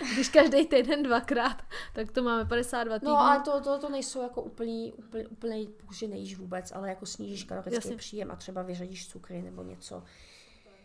[0.14, 1.62] Když každý týden dvakrát,
[1.94, 3.10] tak to máme 52 týdnů.
[3.10, 7.06] No ale to, to, to nejsou jako úplný, úplný, úplný že nejíš vůbec, ale jako
[7.06, 7.96] snížíš kalorický Jasně.
[7.96, 10.02] příjem a třeba vyřadíš cukry nebo něco.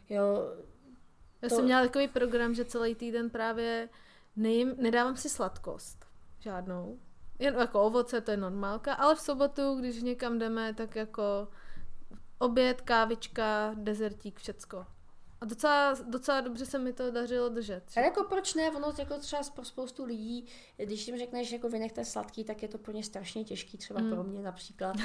[0.09, 0.53] Jo,
[1.41, 1.55] Já to...
[1.55, 3.89] jsem měla takový program, že celý týden právě
[4.35, 6.05] nejím, nedávám si sladkost.
[6.39, 6.99] Žádnou.
[7.39, 11.47] Jen jako ovoce, to je normálka, ale v sobotu, když někam jdeme, tak jako
[12.37, 14.85] oběd, kávička, dezertík, všecko.
[15.41, 17.83] A docela, docela dobře se mi to dařilo držet.
[17.97, 18.71] A jako proč ne?
[18.71, 20.45] Ono jako třeba pro spoustu lidí,
[20.77, 24.09] když jim řekneš, jako vynechte sladký, tak je to pro ně strašně těžký, třeba mm.
[24.09, 24.95] pro mě například.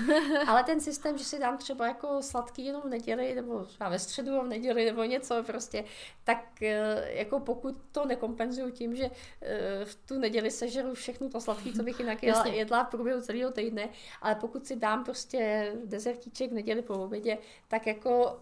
[0.46, 3.98] Ale ten systém, že si dám třeba jako sladký jenom v neděli, nebo třeba ve
[3.98, 5.84] středu a v neděli, nebo něco prostě,
[6.24, 9.10] tak eh, jako pokud to nekompenzuju tím, že
[9.42, 13.20] eh, v tu neděli sežeru všechno to sladký, co bych jinak jedla, jedla v průběhu
[13.20, 13.88] celého týdne,
[14.22, 17.38] ale pokud si dám prostě dezertíček v neděli po obědě,
[17.68, 18.40] tak jako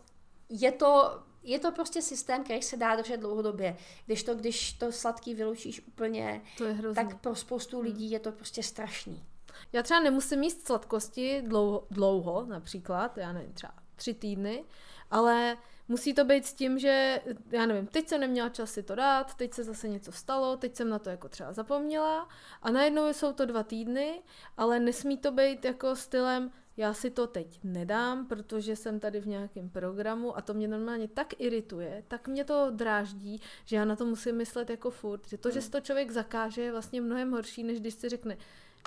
[0.49, 3.77] je to je to prostě systém, který se dá držet dlouhodobě.
[4.07, 8.33] Když to, když to sladký vyloučíš úplně, to je tak pro spoustu lidí je to
[8.33, 9.25] prostě strašný.
[9.73, 14.65] Já třeba nemusím jíst sladkosti dlouho, dlouho například, já nevím, třeba tři týdny,
[15.11, 15.57] ale
[15.89, 19.35] musí to být s tím, že já nevím, teď jsem neměla čas si to dát,
[19.35, 22.29] teď se zase něco stalo, teď jsem na to jako třeba zapomněla
[22.63, 24.23] a najednou jsou to dva týdny,
[24.57, 29.27] ale nesmí to být jako stylem, já si to teď nedám, protože jsem tady v
[29.27, 33.97] nějakém programu a to mě normálně tak irituje, tak mě to dráždí, že já na
[33.97, 35.29] to musím myslet jako furt.
[35.29, 38.37] Že to, že si to člověk zakáže, je vlastně mnohem horší, než když si řekne,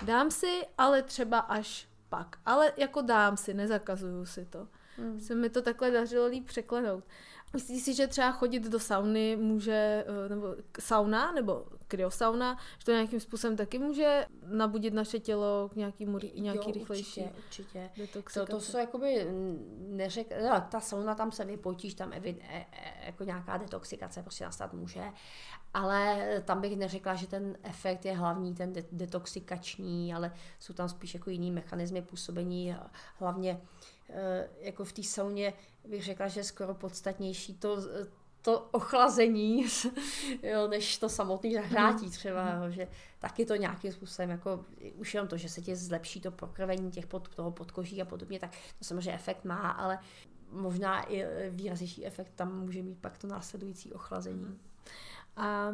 [0.05, 2.37] dám si, ale třeba až pak.
[2.45, 4.67] Ale jako dám si, nezakazuju si to.
[4.97, 5.19] Hmm.
[5.19, 7.03] Se mi to takhle dařilo líp překlenout.
[7.53, 12.91] Myslíš si, že třeba chodit do sauny může, eh, nebo sauna, nebo kryosauna, že to
[12.91, 17.89] nějakým způsobem taky může nabudit naše tělo k nějakému, nějaký jo, rychlejší určitě, určitě.
[18.33, 19.27] To, to jsou jakoby
[19.77, 24.43] neřek, no, ta sauna tam se vypotíš, tam evi, e, e, jako nějaká detoxikace prostě
[24.43, 25.03] nastat může,
[25.73, 30.89] ale tam bych neřekla, že ten efekt je hlavní, ten de- detoxikační, ale jsou tam
[30.89, 32.75] spíš jako jiný mechanismy působení,
[33.19, 33.61] hlavně
[34.09, 35.53] e, jako v té sauně
[35.87, 37.77] bych řekla, že je skoro podstatnější to,
[38.41, 39.65] to ochlazení,
[40.43, 42.11] jo, než to samotné zahrátí mhm.
[42.11, 42.87] třeba, jo, že
[43.19, 44.65] taky to nějakým způsobem, jako
[44.95, 48.39] už jenom to, že se ti zlepší to prokrvení těch pod, toho podkoží a podobně,
[48.39, 49.99] tak to samozřejmě efekt má, ale
[50.51, 54.59] možná i výraznější efekt tam může mít pak to následující ochlazení.
[55.35, 55.73] A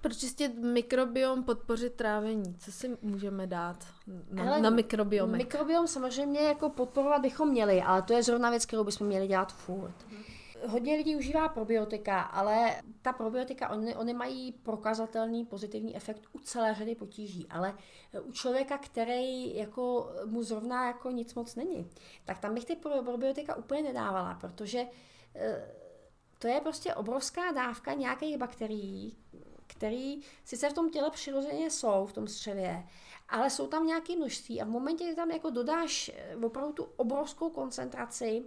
[0.00, 2.56] Pročistit mikrobiom, podpořit trávení.
[2.58, 3.86] Co si můžeme dát
[4.30, 5.30] na, Hele, na mikrobiom?
[5.30, 9.52] Mikrobiom samozřejmě jako podporovat bychom měli, ale to je zrovna věc, kterou bychom měli dělat
[9.52, 9.94] furt.
[10.10, 10.22] Hmm.
[10.68, 16.74] Hodně lidí užívá probiotika, ale ta probiotika, oni, oni mají prokazatelný pozitivní efekt u celé
[16.74, 17.74] řady potíží, ale
[18.22, 21.90] u člověka, který jako mu zrovna jako nic moc není,
[22.24, 24.86] tak tam bych ty probiotika úplně nedávala, protože
[25.34, 25.74] eh,
[26.38, 29.16] to je prostě obrovská dávka nějakých bakterií,
[29.74, 32.84] který sice v tom těle přirozeně jsou, v tom střevě,
[33.28, 36.88] ale jsou tam nějaké množství a v momentě, kdy tam jako dodáš eh, opravdu tu
[36.96, 38.44] obrovskou koncentraci,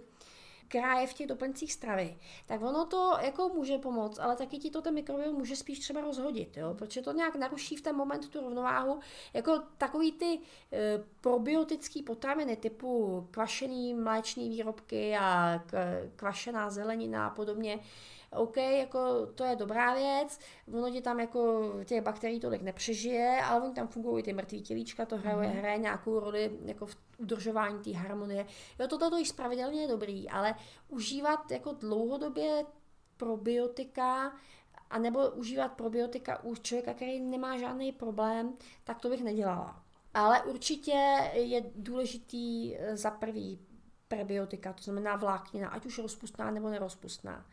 [0.68, 4.70] která je v těch doplňcích stravy, tak ono to jako může pomoct, ale taky ti
[4.70, 6.74] to ten mikrobiom může spíš třeba rozhodit, jo?
[6.74, 9.00] protože to nějak naruší v ten moment tu rovnováhu,
[9.34, 10.38] jako takový ty
[10.72, 15.62] e, probiotický potraviny typu kvašený mléčný výrobky a
[16.16, 17.80] kvašená zelenina a podobně,
[18.30, 20.38] OK, jako to je dobrá věc,
[20.74, 25.06] ono ti tam jako těch bakterií tolik nepřežije, ale oni tam fungují ty mrtví tělíčka,
[25.06, 25.56] to hraje, mm.
[25.56, 28.46] hraje nějakou roli jako v udržování té harmonie.
[28.78, 30.54] Jo, toto to již pravidelně je dobrý, ale
[30.88, 32.64] užívat jako dlouhodobě
[33.16, 34.32] probiotika,
[34.90, 39.82] a nebo užívat probiotika u člověka, který nemá žádný problém, tak to bych nedělala.
[40.14, 43.58] Ale určitě je důležitý eh, za prvý
[44.08, 47.46] prebiotika, to znamená vláknina, ať už rozpustná nebo nerozpustná.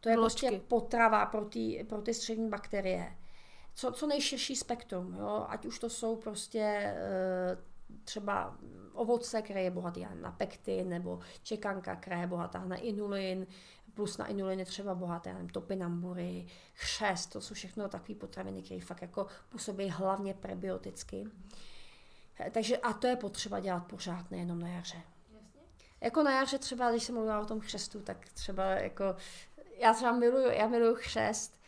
[0.00, 0.46] To je Vločky.
[0.46, 3.16] prostě potrava pro ty, pro ty střední bakterie.
[3.74, 5.46] Co, co nejširší spektrum, jo?
[5.48, 6.96] ať už to jsou prostě e,
[8.04, 8.56] třeba
[8.92, 13.46] ovoce, které je bohatý na pektin, nebo čekanka, která je bohatá na inulin,
[13.94, 18.80] plus na inulin je třeba bohaté na topinambury, chřest, to jsou všechno takové potraviny, které
[18.80, 21.24] fakt jako působí hlavně prebioticky.
[22.52, 25.02] Takže a to je potřeba dělat pořád, nejenom na jaře.
[25.32, 25.60] Jasně.
[26.00, 29.16] Jako na jaře třeba, když jsem mluvila o tom chřestu, tak třeba jako
[29.78, 31.60] já třeba miluju, já miluju chřest.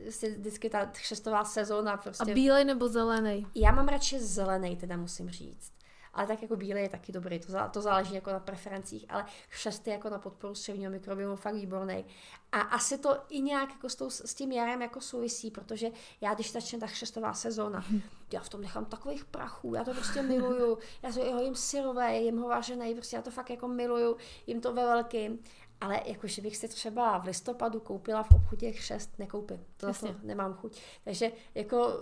[0.00, 0.38] Mm-hmm.
[0.38, 2.32] Vždycky ta chřestová sezóna prostě.
[2.32, 3.46] A bílej nebo zelený?
[3.54, 5.72] Já mám radši zelený, teda musím říct.
[6.14, 9.24] Ale tak jako bílej je taky dobrý, to, zá, to záleží jako na preferencích, ale
[9.48, 12.04] chřest je jako na podporu střevního mikrobiomu fakt výborný.
[12.52, 15.88] A asi to i nějak jako s, tou, s tím jarem jako souvisí, protože
[16.20, 17.84] já když začne ta chřestová sezóna,
[18.32, 22.18] já v tom nechám takových prachů, já to prostě miluju, já to ho jim syrové,
[22.18, 25.38] jim ho vážený, prostě já to fakt jako miluju, jim to ve velkým
[25.80, 29.64] ale jakože bych si třeba v listopadu koupila v obchodě chřest, nekoupím.
[29.76, 30.80] To zase nemám chuť.
[31.04, 31.92] Takže jako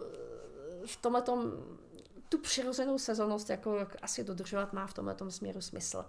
[0.87, 1.23] v tomhle
[2.29, 6.05] tu přirozenou sezonost jako asi dodržovat má v tomhle směru smysl.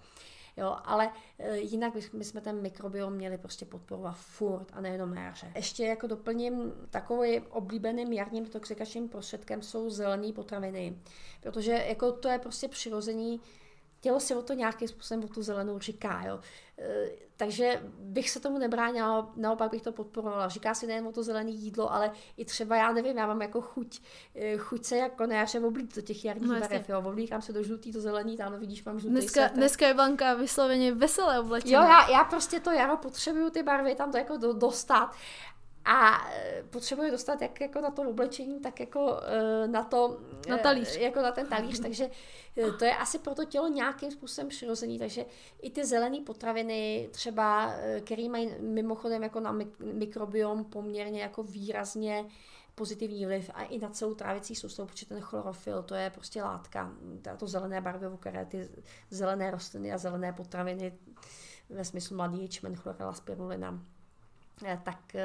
[0.57, 5.21] Jo, ale e, jinak my jsme ten mikrobiom měli prostě podporovat furt a nejenom na
[5.21, 5.51] jaře.
[5.55, 10.99] Ještě jako doplním, takovým oblíbeným jarním toxikačním prostředkem jsou zelené potraviny,
[11.41, 13.41] protože jako to je prostě přirození
[13.99, 16.39] tělo si o to nějakým způsobem o tu zelenou říká, jo.
[16.77, 20.47] E, takže bych se tomu nebránila, naopak bych to podporovala.
[20.49, 23.61] Říká si nejen o to zelené jídlo, ale i třeba, já nevím, já mám jako
[23.61, 24.01] chuť,
[24.35, 27.53] e, chuť se jako na jaře oblít do těch jarních no, barev, jo, oblíkám se
[27.53, 29.55] do žlutý, to zelený, tam vidíš, mám žlutý dneska, svetr.
[29.55, 31.83] dneska je Blanka vysloveně veselé oblečená.
[31.83, 35.11] Jo, já, já prostě to jaro potřebuju ty barvy tam to jako do, dostat
[35.85, 40.57] a e, potřebuje dostat jak jako na to oblečení, tak jako e, na to, na
[40.57, 40.97] talíř.
[40.97, 42.09] jako na ten talíř, takže
[42.79, 45.25] to je asi pro to tělo nějakým způsobem přirozený, takže
[45.61, 52.25] i ty zelené potraviny třeba, které mají mimochodem jako na mikrobiom poměrně jako výrazně
[52.79, 56.91] pozitivní vliv a i na celou trávicí soustavu, protože ten chlorofil, to je prostě látka,
[57.37, 58.69] to zelené barvivo, které ty
[59.09, 60.93] zelené rostliny a zelené potraviny
[61.69, 63.83] ve smyslu mladý ječmen, chlorela, spirulina,
[64.83, 65.15] tak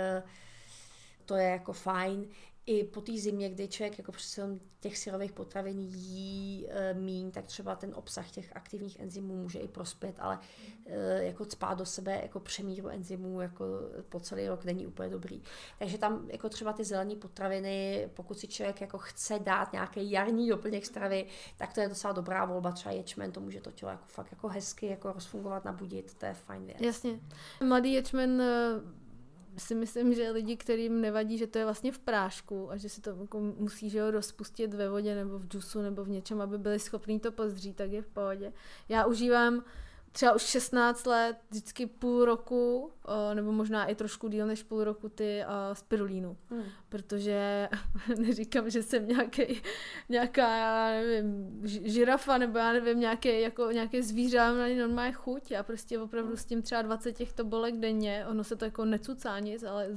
[1.25, 2.27] to je jako fajn.
[2.66, 7.47] I po té zimě, kdy člověk jako přece těch syrových potravin jí e, míň, tak
[7.47, 10.38] třeba ten obsah těch aktivních enzymů může i prospět, ale
[10.87, 13.64] e, jako spát do sebe jako přemíru enzymů jako
[14.09, 15.42] po celý rok není úplně dobrý.
[15.79, 20.49] Takže tam jako třeba ty zelené potraviny, pokud si člověk jako chce dát nějaký jarní
[20.49, 24.05] doplněk stravy, tak to je docela dobrá volba, třeba ječmen, to může to tělo jako
[24.07, 26.81] fakt jako hezky jako rozfungovat, nabudit, to je fajn věc.
[26.81, 27.20] Jasně.
[27.62, 28.42] Mladý ječmen
[29.57, 33.01] si myslím, že lidi, kterým nevadí, že to je vlastně v prášku a že si
[33.01, 36.59] to jako musí že ho rozpustit ve vodě nebo v džusu nebo v něčem, aby
[36.59, 38.53] byli schopní to pozdřít, tak je v pohodě.
[38.88, 39.64] Já užívám
[40.14, 42.90] třeba už 16 let, vždycky půl roku,
[43.35, 46.37] nebo možná i trošku díl než půl roku ty spirulínu.
[46.50, 46.62] Hmm.
[46.88, 47.68] Protože
[48.18, 49.62] neříkám, že jsem nějaký,
[50.09, 55.50] nějaká, já nevím, žirafa, nebo já nevím, nějaké, jako, nějaké zvíře, mám normálně chuť.
[55.50, 59.38] Já prostě opravdu s tím třeba 20 těchto bolek denně, ono se to jako necucá
[59.38, 59.88] nic, ale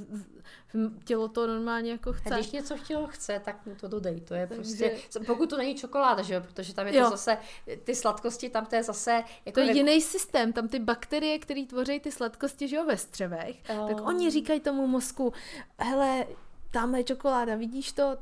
[1.04, 2.34] tělo to normálně jako chce.
[2.34, 4.22] A když něco tělo chce, tak mu to dodej.
[4.22, 4.62] To je Takže...
[4.62, 7.10] prostě, pokud to není čokoláda, že jo, protože tam je to jo.
[7.10, 7.38] zase,
[7.84, 9.24] ty sladkosti, tam to je zase...
[9.46, 12.98] Jako to je jiný systém, tam ty bakterie, které tvoří ty sladkosti, že jo, ve
[12.98, 13.88] střevech, oh.
[13.88, 15.34] tak oni říkají tomu mozku,
[15.78, 16.28] hele,
[16.72, 18.18] tamhle je čokoláda, vidíš to,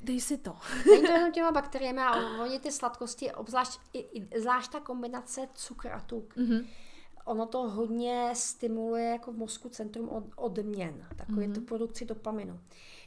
[0.00, 0.56] dej si to.
[0.90, 3.80] Není to jenom těma bakteriemi a oni ty sladkosti, obzvlášť,
[4.36, 6.64] zvlášť ta kombinace cukr a tuk, mm-hmm
[7.24, 11.54] ono to hodně stimuluje jako v mozku centrum od, odměn, takový mm-hmm.
[11.54, 12.60] tu produkci dopaminu.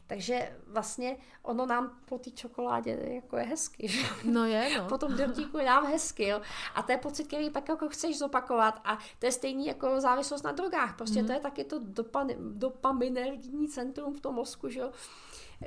[0.07, 3.87] Takže vlastně ono nám po té čokoládě jako je hezky.
[3.87, 4.07] Že?
[4.23, 4.85] No je, no.
[4.89, 6.41] Po tom dortíku je nám hezky, jo.
[6.75, 10.43] A to je pocit, který pak jako chceš zopakovat a to je stejný jako závislost
[10.43, 10.97] na drogách.
[10.97, 11.27] Prostě mm-hmm.
[11.27, 11.79] to je taky to
[12.39, 14.91] dopaminergní centrum v tom mozku, že jo.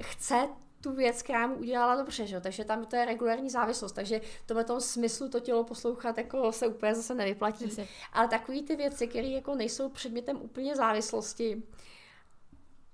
[0.00, 0.48] Chce
[0.80, 2.40] tu věc, která mu udělala dobře, že?
[2.40, 6.52] takže tam to je regulární závislost, takže to ve tom smyslu to tělo poslouchat jako
[6.52, 7.76] se úplně zase nevyplatí.
[8.12, 11.62] Ale takové ty věci, které jako nejsou předmětem úplně závislosti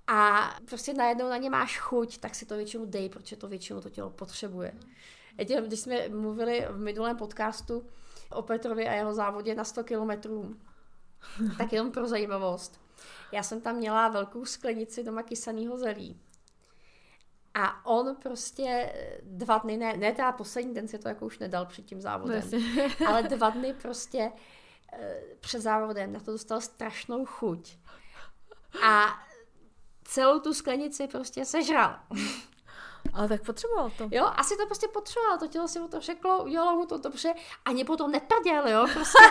[0.07, 3.81] a prostě najednou na ně máš chuť, tak si to většinou dej, protože to většinou
[3.81, 4.73] to tělo potřebuje.
[5.65, 7.85] Když jsme mluvili v minulém podcastu
[8.31, 10.55] o Petrovi a jeho závodě na 100 kilometrů,
[11.57, 12.81] tak jenom pro zajímavost.
[13.31, 16.19] Já jsem tam měla velkou sklenici doma kysaného zelí
[17.55, 21.65] a on prostě dva dny, ne, ne teda poslední den si to jako už nedal
[21.65, 24.31] před tím závodem, no, ale dva dny prostě
[24.93, 27.77] eh, před závodem na to dostal strašnou chuť.
[28.83, 29.19] A
[30.05, 31.95] celou tu sklenici prostě sežral.
[33.13, 34.07] Ale tak potřeboval to.
[34.11, 37.33] Jo, asi to prostě potřeboval, to tělo si mu to řeklo, udělalo mu to dobře,
[37.65, 39.23] ani potom nepaděl, jo, prostě.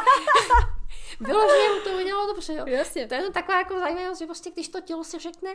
[1.20, 2.66] Bylo, že mu to udělalo dobře, jo.
[2.66, 3.08] Jasně.
[3.08, 5.50] To je taková jako zajímavost, že prostě když to tělo si řekne,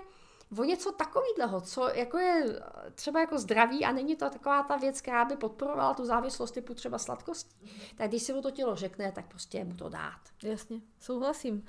[0.57, 2.62] o něco takového, co jako je
[2.95, 6.73] třeba jako zdraví a není to taková ta věc, která by podporovala tu závislost typu
[6.73, 7.55] třeba sladkosti,
[7.95, 10.19] tak když si mu to tělo řekne, tak prostě mu to dát.
[10.43, 11.65] Jasně, souhlasím.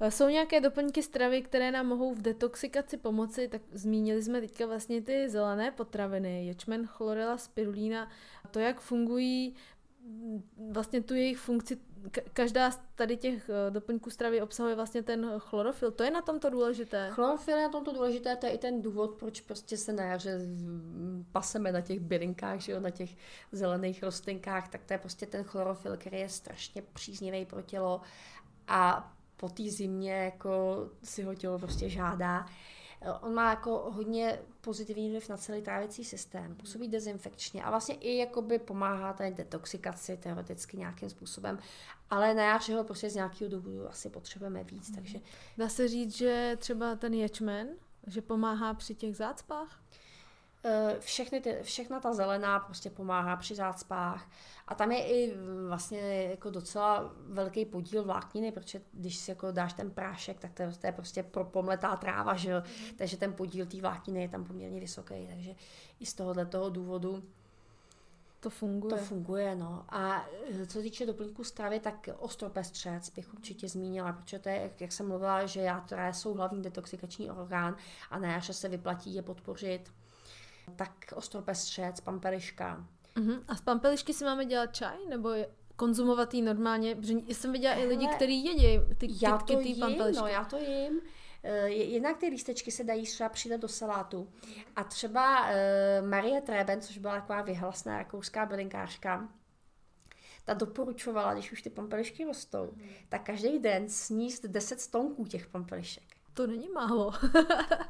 [0.00, 4.66] E, jsou nějaké doplňky stravy, které nám mohou v detoxikaci pomoci, tak zmínili jsme teďka
[4.66, 8.10] vlastně ty zelené potraviny, ječmen, chlorela, spirulína,
[8.50, 9.56] to, jak fungují
[10.72, 11.78] vlastně tu jejich funkci,
[12.32, 15.90] každá z tady těch eh, doplňků stravy obsahuje vlastně ten chlorofil.
[15.90, 17.10] To je na tomto důležité?
[17.10, 20.38] Chlorofil je na tomto důležité, to je i ten důvod, proč prostě se na jaře
[21.32, 23.10] paseme na těch bylinkách, že jo, na těch
[23.52, 28.00] zelených rostlinkách, tak to je prostě ten chlorofil, který je strašně příznivý pro tělo
[28.68, 32.46] a po té zimě jako si ho tělo prostě žádá.
[33.00, 37.94] Eh, on má jako hodně pozitivní vliv na celý trávicí systém, působí dezinfekčně a vlastně
[37.94, 41.58] i jakoby pomáhá té detoxikaci teoreticky nějakým způsobem,
[42.10, 45.18] ale na jaře ho prostě z nějakého důvodu asi potřebujeme víc, takže...
[45.58, 47.68] Dá se říct, že třeba ten ječmen,
[48.06, 49.80] že pomáhá při těch zácpách?
[50.64, 54.30] Eh, všechny ty, všechna ta zelená prostě pomáhá při zácpách
[54.68, 55.34] a tam je i
[55.68, 60.62] vlastně jako docela velký podíl vlákniny, protože když si jako dáš ten prášek, tak to
[60.62, 62.62] je, to je prostě pro pomletá tráva, že jo?
[62.66, 62.96] Mm.
[62.96, 65.54] takže ten podíl té vlákniny je tam poměrně vysoký, takže
[66.00, 67.22] i z tohohle toho důvodu
[68.40, 68.96] to funguje.
[68.96, 69.84] To funguje, no.
[69.88, 70.26] A
[70.62, 74.92] e, co týče doplňku stravy, tak ostropestřec bych určitě zmínila, protože to je, jak, jak
[74.92, 77.76] jsem mluvila, že játra jsou hlavní detoxikační orgán
[78.10, 79.92] a na jaře se vyplatí je podpořit.
[80.76, 82.86] Tak ostropestřec, pampeliška.
[83.16, 83.44] Uh-huh.
[83.48, 84.96] A z pampelišky si máme dělat čaj?
[85.08, 86.96] Nebo je konzumovat ji normálně?
[86.96, 90.22] Protože jsem viděla Hele, i lidi, kteří jedí ty já to jim, pampelišky.
[90.22, 91.00] No, já to jim.
[91.42, 94.28] Eh, jednak ty lístečky se dají třeba přidat do salátu.
[94.76, 99.28] A třeba uh, Marie Treben, což byla taková vyhlasná rakouská bylinkářka,
[100.44, 102.88] ta doporučovala, když už ty pampelišky rostou, mm.
[103.08, 106.04] tak každý den sníst 10 stonků těch pampelišek.
[106.34, 107.12] To není málo.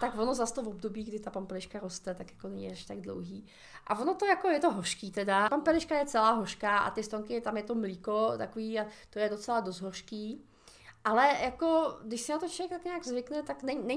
[0.00, 3.00] tak ono zase to v období, kdy ta pampeliška roste, tak jako není až tak
[3.00, 3.46] dlouhý.
[3.86, 5.48] A ono to jako je to hořký teda.
[5.48, 9.28] Pampeliška je celá hořká a ty stonky, tam je to mlíko takový a to je
[9.28, 10.44] docela dost hořký.
[11.04, 13.94] Ale jako, když se na to člověk tak nějak zvykne, tak ne, ne,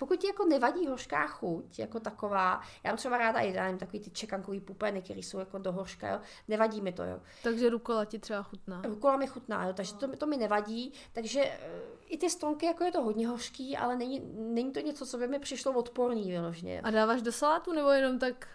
[0.00, 4.00] pokud ti jako nevadí hořká chuť, jako taková, já mám třeba ráda i nevím, takový
[4.00, 7.20] ty čekankový pupeny, které jsou jako do hořka, jo, nevadí mi to, jo.
[7.42, 8.82] Takže rukola ti třeba chutná.
[8.84, 11.58] Rukola mi chutná, jo, takže to, to mi nevadí, takže eh,
[12.06, 15.28] i ty stonky, jako je to hodně hořký, ale není, není to něco, co by
[15.28, 16.80] mi přišlo odporný vyložně.
[16.80, 18.48] A dáváš do salátu nebo jenom tak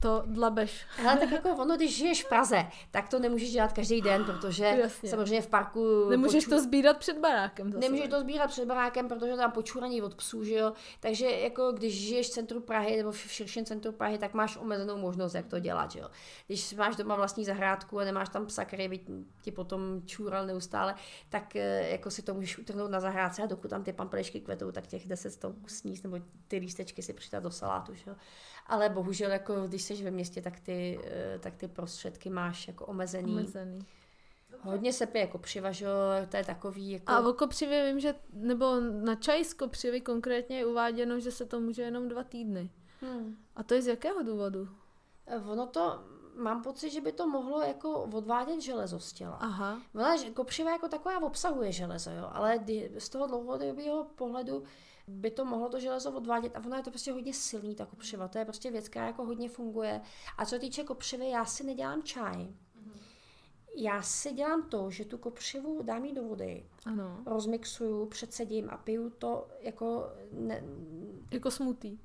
[0.00, 0.86] to dlabeš.
[1.06, 4.64] Ale tak jako ono, když žiješ v Praze, tak to nemůžeš dělat každý den, protože
[4.80, 5.08] Jasně.
[5.08, 6.08] samozřejmě v parku...
[6.10, 6.56] Nemůžeš poču...
[6.56, 7.72] to sbírat před barákem.
[7.72, 7.80] Zase.
[7.80, 10.72] Nemůžeš to sbírat před barákem, protože tam počuraní od psů, že jo.
[11.00, 14.96] Takže jako když žiješ v centru Prahy nebo v širším centru Prahy, tak máš omezenou
[14.98, 16.08] možnost, jak to dělat, že jo.
[16.46, 19.00] Když máš doma vlastní zahrádku a nemáš tam psa, který by
[19.42, 20.94] ti potom čůral neustále,
[21.28, 24.72] tak eh, jako si to můžeš utrhnout na zahrádce a dokud tam ty pampelišky kvetou,
[24.72, 28.16] tak těch 10 to sníst nebo ty lístečky si přidat do salátu, že jo
[28.70, 32.86] ale bohužel, jako když jsi ve městě, tak ty, eh, tak ty prostředky máš jako
[32.86, 33.32] omezený.
[33.32, 33.78] omezený.
[34.62, 35.86] Hodně se pije kopřiva, že
[36.28, 37.12] to je takový jako...
[37.12, 41.46] A o kopřivě vím, že, nebo na čaj z kopřivy konkrétně je uváděno, že se
[41.46, 42.70] to může jenom dva týdny.
[43.00, 43.36] Hmm.
[43.56, 44.68] A to je z jakého důvodu?
[45.26, 46.04] Eh, ono to,
[46.36, 49.36] mám pocit, že by to mohlo jako odvádět železo z těla.
[49.36, 49.80] Aha.
[49.94, 52.60] Ona, kopřiva jako taková obsahuje železo, jo, ale
[52.98, 54.64] z toho dlouhodobého pohledu
[55.10, 58.28] by to mohlo to železo odvádět a ono je to prostě hodně silný, ta kopřiva.
[58.28, 60.00] To je prostě věc, která jako hodně funguje.
[60.38, 62.48] A co týče kopřivy, já si nedělám čaj.
[63.76, 67.22] Já si dělám to, že tu kopřivu dám jí do vody, ano.
[67.26, 70.12] rozmixuju, předsedím a piju to jako...
[70.32, 70.62] Ne,
[71.30, 71.98] jako smutý.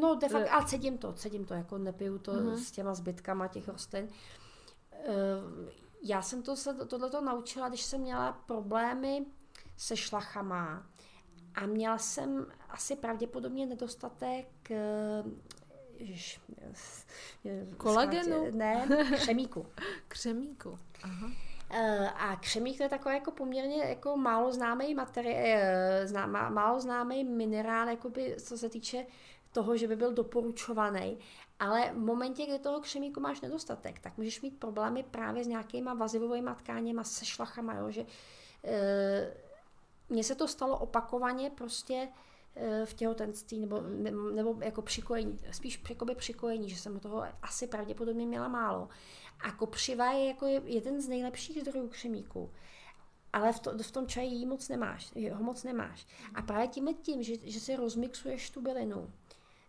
[0.00, 2.54] No, de facto, ale cedím to, cedím to, jako nepiju to uh-huh.
[2.54, 4.08] s těma zbytkama těch rostlin.
[4.92, 5.06] Eh,
[6.02, 9.26] já jsem to se tohleto naučila, když jsem měla problémy
[9.76, 10.86] se šlachama
[11.56, 15.24] a měla jsem asi pravděpodobně nedostatek eh,
[17.76, 18.50] kolagenu?
[18.50, 19.66] Ne, křemíku.
[20.08, 21.30] křemíku, aha.
[21.70, 27.24] Eh, a křemík to je takový jako poměrně jako málo známý materiál, eh, málo známý
[27.24, 29.06] minerál, jakoby, co se týče
[29.52, 31.18] toho, že by byl doporučovaný.
[31.58, 35.94] Ale v momentě, kdy toho křemíku máš nedostatek, tak můžeš mít problémy právě s nějakýma
[35.94, 38.06] vazivovými tkáněma, se šlachama, jo, že
[40.08, 42.08] mně se to stalo opakovaně prostě
[42.56, 43.80] eh, v těhotenství nebo,
[44.34, 48.88] nebo jako přikojení, spíš jakoby přikojení, že jsem toho asi pravděpodobně měla málo.
[49.40, 52.50] A kopřiva je jako jeden z nejlepších zdrojů křemíku.
[53.32, 56.06] Ale v, to, v tom čaji jí moc nemáš, ho moc nemáš.
[56.34, 59.12] A právě tím tím, že, že si rozmixuješ tu bylinu,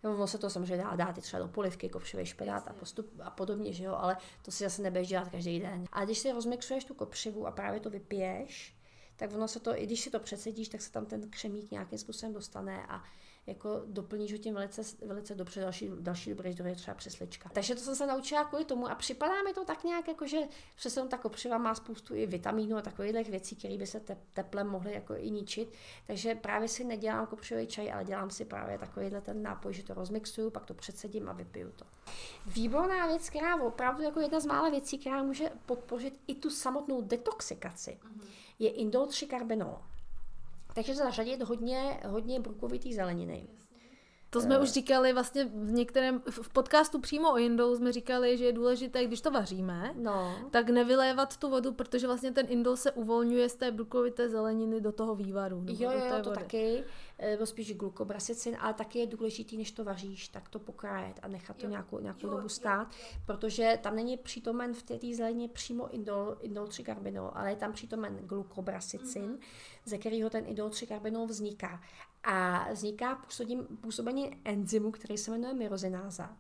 [0.04, 3.30] No, se to samozřejmě dá dát i třeba do polivky, kopřivý špenát a, postup a
[3.30, 5.86] podobně, že jo, ale to si zase nebudeš dělat každý den.
[5.92, 8.77] A když si rozmixuješ tu kopřivu a právě to vypiješ,
[9.18, 11.98] tak ono se to, i když si to přesedíš, tak se tam ten křemík nějakým
[12.00, 13.04] způsobem dostane a
[13.48, 15.62] jako doplníš ho tím velice, velice dobře.
[15.62, 17.50] Další, další dobrý zdroj je třeba přeslička.
[17.54, 20.38] Takže to jsem se naučila kvůli tomu a připadá mi to tak nějak, jako že
[20.76, 24.68] přesně ta kopřiva má spoustu i vitamínů a takových věcí, které by se te, teplem
[24.68, 25.74] mohly jako i ničit.
[26.08, 29.94] Takže právě si nedělám kopřivý čaj, ale dělám si právě takovýhle ten nápoj, že to
[29.94, 31.86] rozmixuju, pak to předsedím a vypiju to.
[32.46, 37.02] Výborná věc, která opravdu jako jedna z mála věcí, která může podpořit i tu samotnou
[37.02, 38.22] detoxikaci, mm-hmm.
[38.60, 39.78] Je indol 3 karbinol.
[40.76, 43.48] Takže zařadit hodně, hodně brukovitý zeleniny.
[44.30, 48.38] To jsme uh, už říkali vlastně v některém, v podcastu přímo o indolu jsme říkali,
[48.38, 50.36] že je důležité, když to vaříme, no.
[50.52, 54.92] tak nevylévat tu vodu, protože vlastně ten indol se uvolňuje z té brukovité zeleniny do
[54.92, 55.64] toho vývaru.
[55.68, 56.42] Jo, jo, to vody.
[56.42, 56.84] taky,
[57.22, 61.58] nebo spíš glukobrasicin, ale taky je důležitý, než to vaříš, tak to pokrájet a nechat
[61.58, 61.70] to jo.
[61.70, 63.20] nějakou, nějakou jo, dobu stát, jo.
[63.26, 67.74] protože tam není přítomen v té zelenině přímo indol, indol 3 karbinol, ale je tam
[67.74, 69.40] přítomen glukobrasicin, mm-hmm.
[69.88, 71.82] Ze kterého ten indol 3 karbinol vzniká.
[72.24, 76.38] A vzniká působení, působení enzymu, který se jmenuje myrozináza,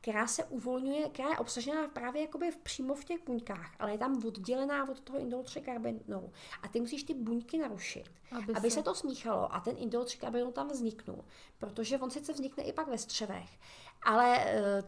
[0.00, 3.98] která se uvolňuje, která je obsažená právě jakoby v, přímo v těch buňkách, ale je
[3.98, 6.32] tam oddělená od toho indol 3 karbinolu.
[6.62, 8.74] A ty musíš ty buňky narušit, aby, aby se...
[8.74, 11.24] se to smíchalo a ten indol 3 karbinol tam vzniknul.
[11.58, 13.58] Protože on sice vznikne i pak ve střevech,
[14.02, 14.82] ale eh,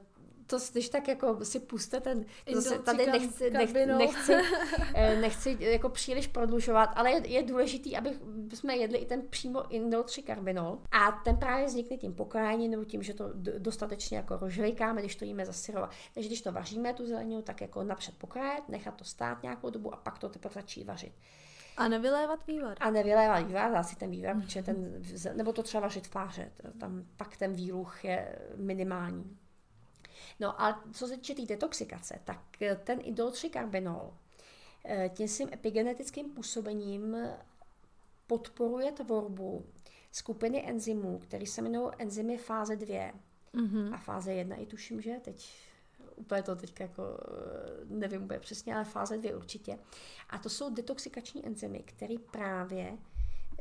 [0.46, 2.24] to když tak jako si puste ten,
[2.54, 4.32] zase tady nechci, nechci, nechci,
[4.94, 8.10] eh, nechci jako příliš prodlužovat, ale je, je důležitý, aby
[8.54, 12.84] jsme jedli i ten přímo indol 3 karbinol a ten právě vznikne tím pokrájením nebo
[12.84, 15.90] tím, že to dostatečně jako rozžvejkáme, když to jíme zasyrovat.
[16.14, 19.94] Takže když to vaříme, tu zeleninu, tak jako napřed pokrájet, nechat to stát nějakou dobu
[19.94, 21.12] a pak to teprve začít vařit.
[21.76, 22.76] A nevylévat vývar.
[22.80, 24.42] A nevylévat vývar, dá si ten vývar, mm.
[24.42, 25.02] protože ten,
[25.34, 29.38] nebo to třeba vařit v páře, tam pak ten výluch je minimální.
[30.42, 34.14] No a co se týče té detoxikace, tak eh, ten idoltrikarbinol
[34.84, 37.16] eh, tím svým epigenetickým působením
[38.26, 39.66] podporuje tvorbu
[40.12, 43.12] skupiny enzymů, které se jmenují enzymy fáze 2
[43.54, 43.94] mm-hmm.
[43.94, 45.52] a fáze 1 i tuším, že teď
[46.16, 49.78] úplně to teď jako eh, nevím úplně přesně, ale fáze 2 určitě.
[50.30, 52.98] A to jsou detoxikační enzymy, které právě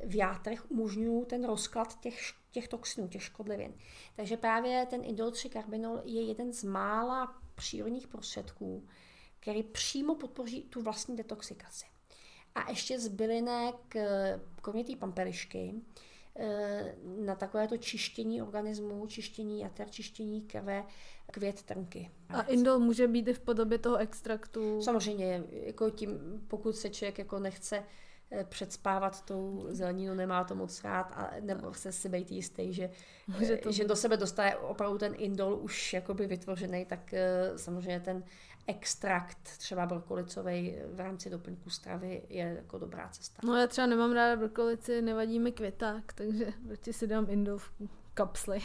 [0.05, 2.19] v játrech umožňují ten rozklad těch,
[2.51, 3.73] těch toxinů, těch škodlivin.
[4.15, 8.87] Takže právě ten indol 3 karbinol je jeden z mála přírodních prostředků,
[9.39, 11.85] který přímo podpoří tu vlastní detoxikaci.
[12.55, 15.75] A ještě z bylinek, eh, kromě té pampelišky,
[16.35, 16.95] eh,
[17.25, 20.83] na takové to čištění organismu, čištění jater, čištění krve,
[21.31, 22.11] květ trnky.
[22.29, 24.81] A indol může být i v podobě toho extraktu?
[24.81, 27.83] Samozřejmě, jako tím, pokud se člověk jako nechce
[28.43, 32.89] předspávat tou zeleninu, nemá to moc rád a nebo se si být jistý, že,
[33.39, 37.99] že, to že do sebe dostane opravdu ten indol už jakoby vytvořený, tak eh, samozřejmě
[37.99, 38.23] ten
[38.67, 43.41] extrakt třeba brokolicový v rámci doplňku stravy je jako dobrá cesta.
[43.45, 47.71] No já třeba nemám ráda brokolici, nevadí mi květák, takže radši si dám indol v
[48.13, 48.59] kapsli.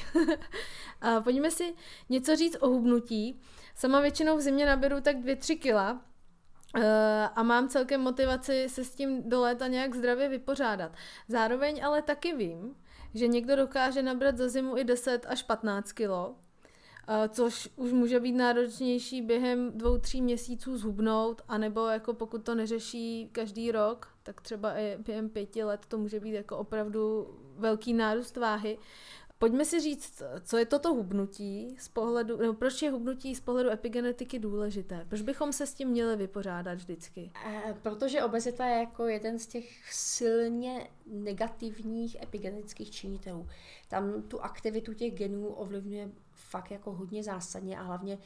[1.01, 1.75] a pojďme si
[2.09, 3.41] něco říct o hubnutí.
[3.75, 6.05] Sama většinou v zimě naberu tak 2-3 kila,
[7.35, 10.93] a mám celkem motivaci se s tím do léta nějak zdravě vypořádat.
[11.29, 12.77] Zároveň ale taky vím,
[13.15, 16.35] že někdo dokáže nabrat za zimu i 10 až 15 kilo, uh,
[17.29, 23.29] což už může být náročnější během dvou, tří měsíců zhubnout, anebo jako pokud to neřeší
[23.33, 28.37] každý rok, tak třeba i během pěti let to může být jako opravdu velký nárůst
[28.37, 28.79] váhy.
[29.39, 33.71] Pojďme si říct, co je toto hubnutí z pohledu, nebo proč je hubnutí z pohledu
[33.71, 35.05] epigenetiky důležité?
[35.09, 37.31] Proč bychom se s tím měli vypořádat vždycky?
[37.47, 43.49] E, protože obezita je jako jeden z těch silně negativních epigenetických činitelů.
[43.89, 48.19] Tam tu aktivitu těch genů ovlivňuje fakt jako hodně zásadně a hlavně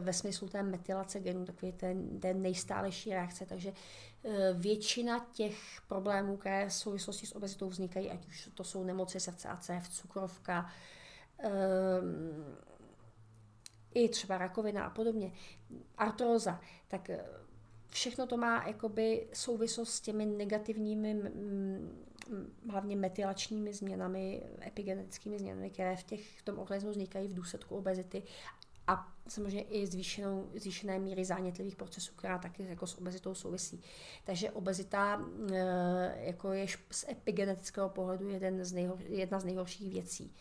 [0.00, 3.46] ve smyslu té metylace genů, takový ten, ten nejstálejší reakce.
[3.46, 3.72] Takže
[4.24, 5.58] eh, většina těch
[5.88, 9.88] problémů, které v souvislosti s obezitou vznikají, ať už to jsou nemoci srdce a cév,
[9.88, 10.70] cukrovka,
[11.44, 12.56] um,
[13.94, 15.32] i třeba rakovina a podobně,
[15.98, 17.10] artróza, tak
[17.88, 21.22] všechno to má jakoby souvislost s těmi negativními,
[22.70, 28.22] hlavně metylačními změnami, epigenetickými změnami, které v, těch, v tom organismu vznikají v důsledku obezity
[28.86, 33.82] a samozřejmě i zvýšenou, zvýšené míry zánětlivých procesů, která taky jako s obezitou souvisí.
[34.24, 35.22] Takže obezita
[35.52, 40.34] e, jako je z epigenetického pohledu jeden z nejhor, jedna z nejhorších věcí.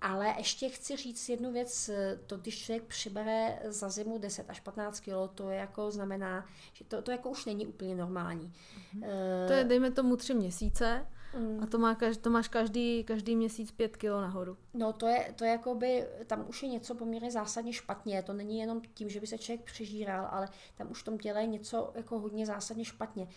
[0.00, 1.90] Ale ještě chci říct jednu věc,
[2.26, 6.84] to když člověk přibere za zimu 10 až 15 kg, to je jako znamená, že
[6.84, 8.52] to, to jako už není úplně normální.
[8.94, 9.46] Mm-hmm.
[9.46, 11.06] To je dejme tomu tři měsíce
[11.36, 11.62] Mm.
[11.62, 14.56] A to, má, to máš každý, každý měsíc pět kilo nahoru.
[14.74, 18.22] No to je, to je jakoby, tam už je něco poměrně zásadně špatně.
[18.22, 21.40] To není jenom tím, že by se člověk přežíral, ale tam už v tom těle
[21.40, 23.28] je něco jako hodně zásadně špatně.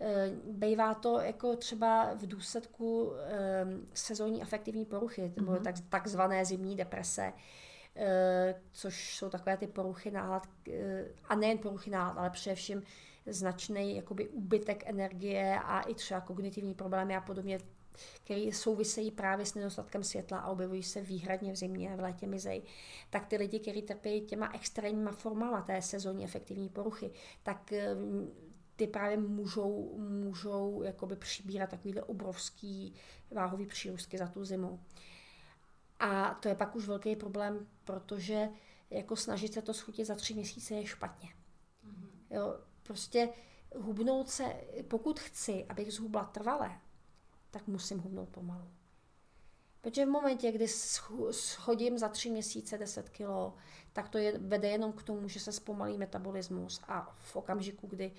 [0.00, 5.62] E, Bejvá to jako třeba v důsledku e, sezónní afektivní poruchy, nebo mm-hmm.
[5.62, 7.32] tak, takzvané zimní deprese,
[7.96, 12.82] e, což jsou takové ty poruchy nálad, e, a nejen poruchy nálad, ale především
[13.30, 17.58] značný jakoby úbytek energie a i třeba kognitivní problémy a podobně,
[18.24, 22.26] které souvisejí právě s nedostatkem světla a objevují se výhradně v zimě a v létě
[22.26, 22.62] mizej,
[23.10, 27.10] tak ty lidi, kteří trpí těma extrémníma formama té sezónní efektivní poruchy,
[27.42, 28.30] tak mm,
[28.76, 32.94] ty právě můžou, můžou jakoby přibírat takovýhle obrovský
[33.30, 34.80] váhový přírůstky za tu zimu.
[36.00, 38.48] A to je pak už velký problém, protože
[38.90, 41.28] jako snažit se to schutit za tři měsíce je špatně.
[41.28, 42.08] Mm-hmm.
[42.30, 42.58] Jo,
[42.88, 43.28] Prostě
[43.76, 44.44] hubnout se,
[44.88, 46.80] pokud chci, abych zhubla trvale,
[47.50, 48.70] tak musím hubnout pomalu.
[49.80, 50.68] Protože v momentě, kdy
[51.30, 53.54] schodím za tři měsíce 10 kg,
[53.92, 58.12] tak to je, vede jenom k tomu, že se zpomalí metabolismus a v okamžiku, kdy,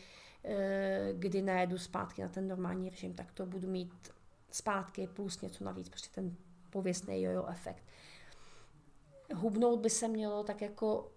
[0.44, 4.12] eh, kdy najedu zpátky na ten normální režim, tak to budu mít
[4.52, 6.36] zpátky plus něco navíc, prostě ten
[6.70, 7.84] pověstný jojo efekt.
[9.36, 11.12] Hubnout by se mělo tak jako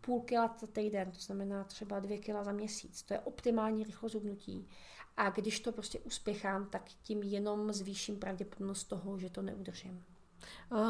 [0.00, 3.02] půl kila za týden, to znamená třeba dvě kila za měsíc.
[3.02, 4.68] To je optimální rychlost zubnutí.
[5.16, 10.04] A když to prostě uspěchám, tak tím jenom zvýším pravděpodobnost toho, že to neudržím.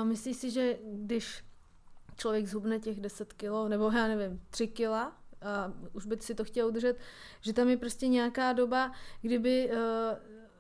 [0.05, 1.45] Myslíš si, že když
[2.17, 6.45] člověk zhubne těch 10 kilo, nebo já nevím, 3 kila, a už by si to
[6.45, 6.99] chtěl udržet,
[7.41, 9.79] že tam je prostě nějaká doba, kdyby uh,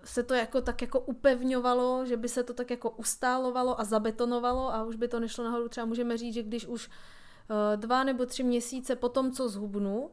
[0.04, 4.74] se to jako tak jako upevňovalo, že by se to tak jako ustálovalo a zabetonovalo
[4.74, 5.68] a už by to nešlo nahoru.
[5.68, 6.90] Třeba můžeme říct, že když už
[7.76, 10.10] dva nebo tři měsíce po tom, co zhubnu,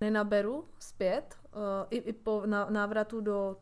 [0.00, 1.60] nenaberu zpět, uh,
[1.90, 3.56] i, i po návratu do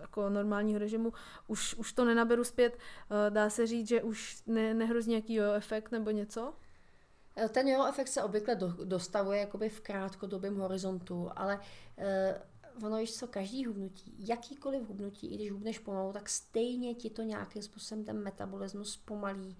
[0.00, 1.12] jako normálního režimu,
[1.46, 5.52] už, už to nenaberu zpět, uh, dá se říct, že už ne, nehrozí nějaký jo
[5.52, 6.54] efekt nebo něco?
[7.48, 11.60] Ten jo efekt se obvykle do, dostavuje jakoby v krátkodobém horizontu, ale
[12.78, 17.10] uh, ono víš co, každý hubnutí, jakýkoliv hubnutí, i když hubneš pomalu, tak stejně ti
[17.10, 19.56] to nějakým způsobem ten metabolismus pomalí.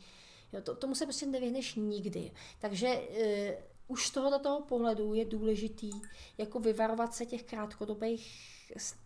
[0.52, 2.32] Jo, to, tomu se prostě nevyhneš nikdy.
[2.58, 5.90] Takže uh, už z tohoto toho pohledu je důležitý
[6.38, 8.52] jako vyvarovat se těch krátkodobých,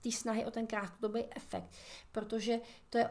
[0.00, 1.68] té snahy o ten krátkodobý efekt,
[2.12, 2.60] protože
[2.90, 3.10] to je,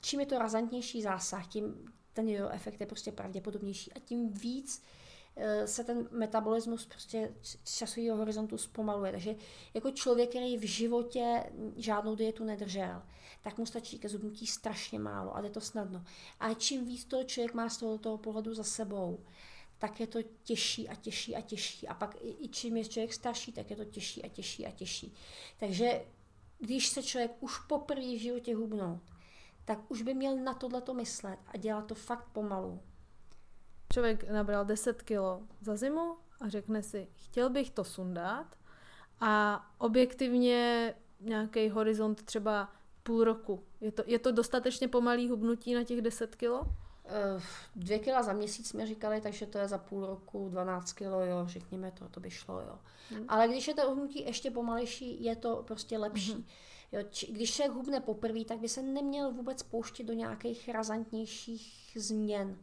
[0.00, 4.82] čím je to razantnější zásah, tím ten jo efekt je prostě pravděpodobnější a tím víc
[5.36, 7.34] eh, se ten metabolismus prostě
[7.64, 9.12] časového horizontu zpomaluje.
[9.12, 9.34] Takže
[9.74, 13.02] jako člověk, který v životě žádnou dietu nedržel,
[13.48, 16.04] tak mu stačí ke zubnutí strašně málo a jde to snadno.
[16.40, 19.24] A čím víc toho člověk má z toho, pohledu za sebou,
[19.78, 21.88] tak je to těžší a těžší a těžší.
[21.88, 24.70] A pak i, i čím je člověk starší, tak je to těžší a těžší a
[24.70, 25.14] těžší.
[25.60, 26.04] Takže
[26.58, 29.02] když se člověk už poprvé v životě hubnout,
[29.64, 32.82] tak už by měl na tohleto myslet a dělat to fakt pomalu.
[33.92, 38.56] Člověk nabral 10 kilo za zimu a řekne si, chtěl bych to sundat
[39.20, 42.77] a objektivně nějaký horizont třeba
[43.08, 43.64] půl roku.
[43.80, 46.60] Je to, je to dostatečně pomalý hubnutí na těch 10 kilo?
[46.60, 47.42] Uh,
[47.76, 51.36] dvě kila za měsíc jsme říkali, takže to je za půl roku 12 kilo, jo,
[51.46, 52.78] řekněme to, to by šlo, jo.
[53.10, 53.24] Hmm.
[53.28, 56.32] Ale když je to hubnutí ještě pomalejší, je to prostě lepší.
[56.32, 56.44] Hmm.
[56.92, 61.92] Jo, či, když se hubne poprvé, tak by se neměl vůbec pouštět do nějakých razantnějších
[61.96, 62.58] změn.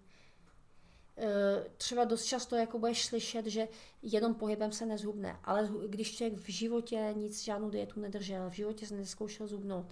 [1.18, 3.68] E, třeba dost často jako budeš slyšet, že
[4.02, 8.88] jenom pohybem se nezhubne, ale když člověk v životě nic, žádnou dietu nedržel, v životě
[8.88, 9.86] se neskoušel zhubnout,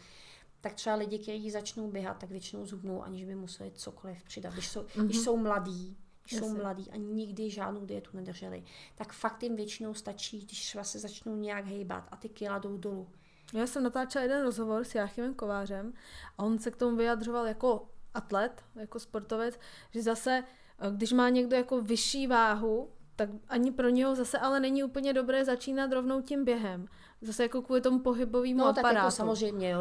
[0.63, 4.53] tak třeba lidi, kteří začnou běhat, tak většinou zhubnou, aniž by museli cokoliv přidat.
[4.53, 5.05] Když jsou, mm-hmm.
[5.05, 8.63] když jsou mladí, když jsou mladí a nikdy žádnou dietu nedrželi,
[8.95, 12.77] tak fakt jim většinou stačí, když třeba se začnou nějak hejbat a ty kila jdou
[12.77, 13.07] dolů.
[13.53, 15.93] Já jsem natáčela jeden rozhovor s Jáchymem Kovářem
[16.37, 19.59] a on se k tomu vyjadřoval jako atlet, jako sportovec,
[19.91, 20.43] že zase,
[20.79, 25.13] eh, když má někdo jako vyšší váhu, tak ani pro něho zase ale není úplně
[25.13, 26.87] dobré začínat rovnou tím během.
[27.21, 28.95] Zase jako kvůli tomu pohybovému no, aparátu.
[28.95, 29.79] tak jako samozřejmě, jo.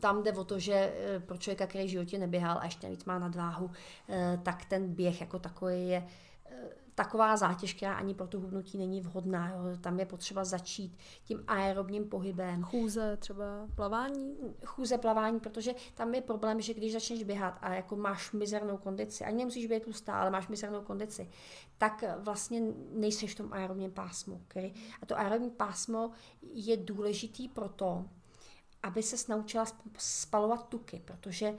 [0.00, 3.04] Tam jde o to, že eh, pro člověka, který v životě neběhal a ještě navíc
[3.04, 3.70] má nadváhu,
[4.08, 6.06] eh, tak ten běh jako takový je
[6.98, 9.48] taková zátěž, která ani pro to hubnutí není vhodná.
[9.48, 9.76] Jo.
[9.80, 12.62] Tam je potřeba začít tím aerobním pohybem.
[12.62, 13.44] Chůze třeba
[13.74, 14.36] plavání?
[14.64, 19.24] Chůze plavání, protože tam je problém, že když začneš běhat a jako máš mizernou kondici,
[19.24, 21.30] ani nemusíš být tlustá, ale máš mizernou kondici,
[21.78, 24.42] tak vlastně nejseš v tom aerobním pásmu.
[24.48, 26.10] Který, a to aerobní pásmo
[26.42, 28.04] je důležitý proto,
[28.82, 29.64] aby se naučila
[29.98, 31.54] spalovat tuky, protože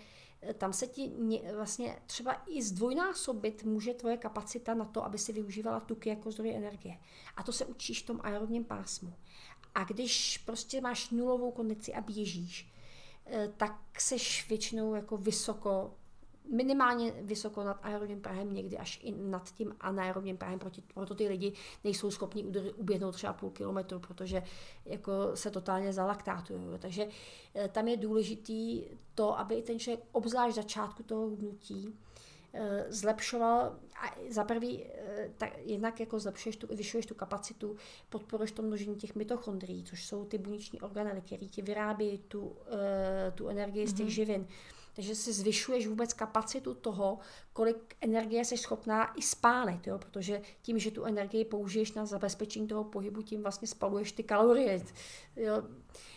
[0.58, 1.12] tam se ti
[1.56, 6.56] vlastně třeba i zdvojnásobit může tvoje kapacita na to, aby si využívala tuky jako zdroj
[6.56, 6.98] energie.
[7.36, 9.14] A to se učíš v tom aerobním pásmu.
[9.76, 12.74] A když prostě máš nulovou kondici a běžíš,
[13.26, 15.94] eh, tak seš většinou jako vysoko
[16.52, 21.28] minimálně vysoko nad aerobním prahem, někdy až i nad tím anaerobním prahem, proti, proto ty
[21.28, 24.44] lidi nejsou schopni uběhnout třeba půl kilometru, protože
[24.86, 26.60] jako se totálně zalaktátují.
[26.80, 27.08] Takže
[27.56, 28.84] eh, tam je důležitý
[29.16, 31.96] to, aby ten člověk obzvlášť začátku toho hubnutí
[32.54, 37.76] eh, zlepšoval, a za prvý, eh, tak jednak jako zlepšuješ tu, vyšuješ tu kapacitu,
[38.10, 42.56] podporuješ to množení těch mitochondrií, což jsou ty buněční organely, které ti vyrábí tu,
[43.36, 44.46] tu energii z těch mm-hmm.
[45.00, 47.20] Takže si zvyšuješ vůbec kapacitu toho,
[47.54, 50.00] kolik energie jsi schopná i spálit, jo?
[50.00, 54.86] protože tím, že tu energii použiješ na zabezpečení toho pohybu, tím vlastně spaluješ ty kalorie.
[55.36, 55.64] Jo?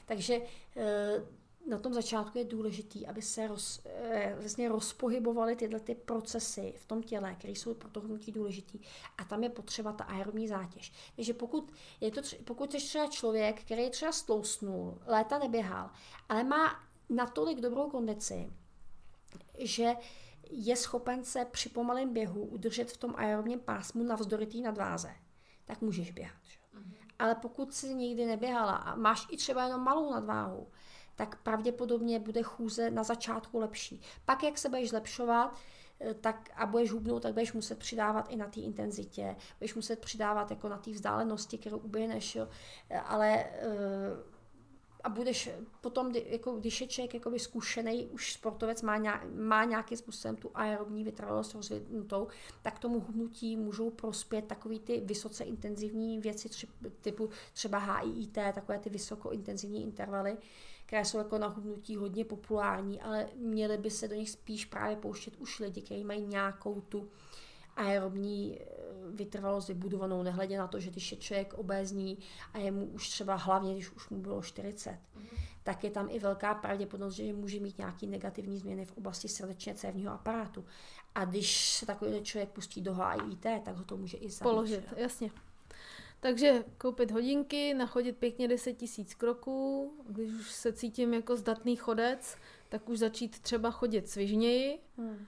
[0.06, 0.40] Takže
[0.76, 1.22] eh,
[1.66, 6.86] na tom začátku je důležité, aby se roz, eh, vlastně rozpohybovaly tyhle ty procesy v
[6.86, 8.80] tom těle, které jsou pro to hnutí důležitý.
[9.18, 10.92] A tam je potřeba ta aerobní zátěž.
[11.16, 15.90] Takže pokud, je to, pokud jsi třeba člověk, který třeba stlousnul, léta neběhal,
[16.28, 18.52] ale má natolik dobrou kondici,
[19.58, 19.92] že
[20.50, 25.10] je schopen se při pomalém běhu udržet v tom aerobním pásmu navzdory té nadváze,
[25.64, 26.38] tak můžeš běhat.
[26.42, 26.58] Že?
[26.58, 26.94] Mm-hmm.
[27.18, 30.68] Ale pokud si nikdy neběhala a máš i třeba jenom malou nadváhu,
[31.16, 34.02] tak pravděpodobně bude chůze na začátku lepší.
[34.24, 35.56] Pak, jak se budeš zlepšovat,
[36.00, 39.98] eh, tak a budeš hubnout, tak budeš muset přidávat i na té intenzitě, budeš muset
[39.98, 42.48] přidávat jako na té vzdálenosti, kterou uběhneš, jo.
[42.90, 44.31] Eh, ale eh,
[45.04, 45.50] a budeš
[45.80, 50.50] potom, jako, když je člověk jakoby zkušený, už sportovec má, nějak, má nějakým způsobem tu
[50.54, 52.28] aerobní vytrvalost rozvinutou,
[52.62, 56.66] tak tomu hubnutí můžou prospět takový ty vysoce intenzivní věci,
[57.00, 60.36] typu třeba HIIT, takové ty vysokointenzivní intervaly,
[60.86, 64.96] které jsou jako na hubnutí hodně populární, ale měly by se do nich spíš právě
[64.96, 67.08] pouštět už lidi, kteří mají nějakou tu
[67.76, 68.64] aerobní eh,
[69.10, 72.18] vytrvalost vybudovanou, nehledě na to, že když je člověk obézní
[72.52, 75.38] a je mu už třeba hlavně, když už mu bylo 40, mm-hmm.
[75.62, 79.74] tak je tam i velká pravděpodobnost, že může mít nějaké negativní změny v oblasti srdečně
[79.74, 80.64] cévního aparátu.
[81.14, 84.42] A když se takový člověk pustí do HIIT, tak ho to může i zabít.
[84.42, 85.30] Položit, jasně.
[86.20, 92.36] Takže koupit hodinky, nachodit pěkně 10 tisíc kroků, když už se cítím jako zdatný chodec,
[92.68, 95.26] tak už začít třeba chodit svižněji hmm.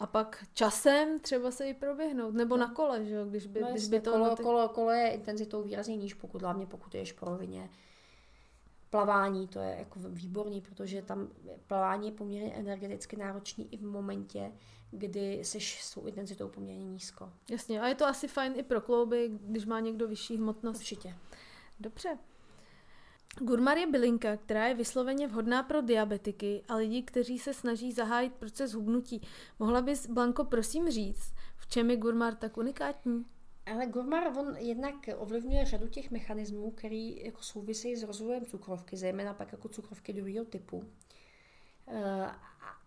[0.00, 3.68] A pak časem třeba se i proběhnout, nebo na kole, že jo, když by, No
[3.70, 4.10] když by to...
[4.12, 7.70] kolo, ty- kolo, kolo je intenzitou výrazně níž, pokud hlavně pokud jdeš po rovině.
[8.90, 11.28] Plavání to je jako výborný, protože tam
[11.66, 14.52] plavání je poměrně energeticky náročný i v momentě,
[14.90, 17.32] kdy jsi s tou intenzitou poměrně nízko.
[17.50, 20.78] Jasně, a je to asi fajn i pro klouby, když má někdo vyšší hmotnost.
[20.78, 21.14] Určitě.
[21.80, 22.18] Dobře.
[23.40, 28.34] Gurmar je bylinka, která je vysloveně vhodná pro diabetiky a lidi, kteří se snaží zahájit
[28.34, 29.20] proces hubnutí.
[29.58, 33.24] Mohla bys, Blanko, prosím říct, v čem je Gurmar tak unikátní?
[33.66, 39.34] Ale Gurmar, on jednak ovlivňuje řadu těch mechanismů, který jako souvisejí s rozvojem cukrovky, zejména
[39.34, 40.84] pak jako cukrovky druhého typu.
[41.88, 42.30] Eh,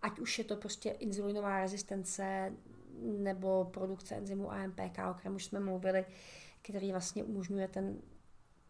[0.02, 2.54] Ať už je to prostě inzulinová rezistence
[3.02, 6.06] nebo produkce enzymu AMPK, o kterém už jsme mluvili,
[6.62, 8.02] který vlastně umožňuje ten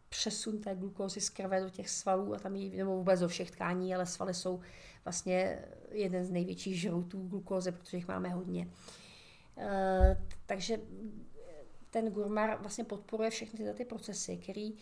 [0.08, 3.50] přesun té glukózy z krve do těch svalů a tam jí, nebo vůbec do všech
[3.50, 4.60] tkání, ale svaly jsou
[5.04, 8.68] vlastně jeden z největších žroutů glukózy, protože jich máme hodně.
[9.58, 10.80] Eh, takže
[11.90, 14.74] ten gurmar vlastně podporuje všechny tyhle ty procesy, který,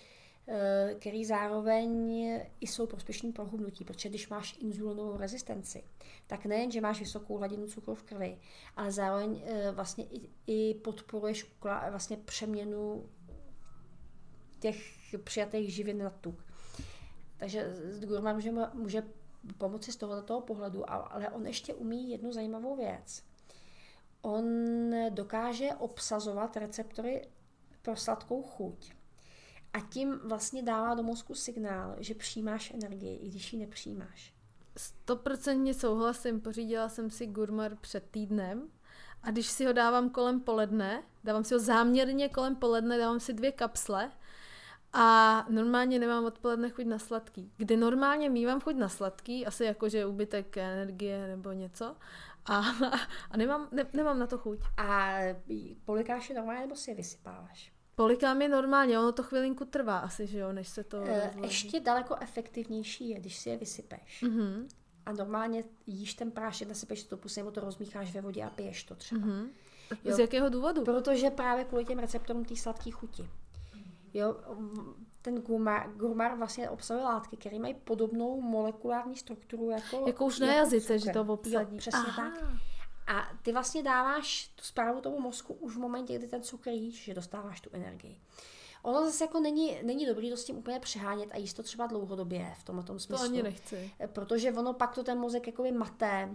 [0.48, 2.12] eh, který zároveň
[2.60, 5.84] i jsou prospěšný pro hubnutí, protože když máš inzulinovou rezistenci,
[6.26, 8.38] tak nejen, že máš vysokou hladinu cukru v krvi,
[8.76, 11.46] ale zároveň eh, vlastně i, i podporuješ
[11.90, 13.08] vlastně přeměnu
[14.58, 16.44] těch přijatých živin na tuk.
[17.36, 17.74] Takže
[18.06, 19.02] gurmar může, může
[19.58, 23.22] pomoci z tohoto pohledu, ale on ještě umí jednu zajímavou věc
[24.26, 24.44] on
[25.10, 27.28] dokáže obsazovat receptory
[27.82, 28.92] pro sladkou chuť.
[29.72, 34.34] A tím vlastně dává do mozku signál, že přijímáš energii, i když ji nepřijímáš.
[34.76, 38.68] Stoprocentně souhlasím, pořídila jsem si Gurmar před týdnem
[39.22, 43.32] a když si ho dávám kolem poledne, dávám si ho záměrně kolem poledne, dávám si
[43.32, 44.12] dvě kapsle
[44.98, 47.52] a normálně nemám odpoledne chuť na sladký.
[47.56, 51.96] Kdy normálně mývám chuť na sladký, asi jako, že je úbytek energie nebo něco,
[52.46, 52.62] a,
[53.30, 54.58] a nemám, ne, nemám na to chuť.
[54.76, 55.18] A
[55.84, 57.72] polikáš je normálně, nebo si je vysypáváš?
[57.94, 61.40] Polikám je normálně, ono to chvilinku trvá asi, že jo, než se to rozloží.
[61.42, 64.22] Ještě daleko efektivnější je, když si je vysypeš.
[64.22, 64.68] Mhm,
[65.06, 68.84] A normálně jíš ten prášek, nasypeš to pusy, nebo to rozmícháš ve vodě a piješ
[68.84, 69.26] to třeba.
[69.26, 69.50] mhm.
[70.04, 70.16] Jo.
[70.16, 70.84] Z jakého důvodu?
[70.84, 73.30] Protože právě kvůli těm receptorům té sladké chuti.
[74.14, 74.36] Jo,
[75.22, 80.54] ten gurmar, gurmar vlastně obsahuje látky, které mají podobnou molekulární strukturu jako Jako už na
[80.54, 81.72] jazyce, že to obsadí.
[81.74, 82.30] Jo, přesně Aha.
[82.30, 82.44] tak.
[83.06, 87.04] A ty vlastně dáváš tu zprávu tomu mozku už v momentě, kdy ten cukr jíš,
[87.04, 88.20] že dostáváš tu energii.
[88.82, 91.86] Ono zase jako není, není dobrý to s tím úplně přehánět a jíst to třeba
[91.86, 93.24] dlouhodobě v tomhle tom To smyslu.
[93.24, 93.90] ani nechci.
[94.06, 96.34] Protože ono pak to ten mozek jakoby maté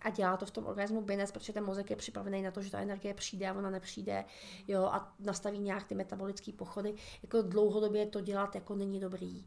[0.00, 2.70] a dělá to v tom organismu binec, protože ten mozek je připravený na to, že
[2.70, 4.24] ta energie přijde a ona nepřijde
[4.68, 6.94] jo, a nastaví nějak ty metabolické pochody.
[7.22, 9.46] Jako dlouhodobě to dělat jako není dobrý.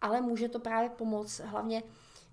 [0.00, 1.82] Ale může to právě pomoct, hlavně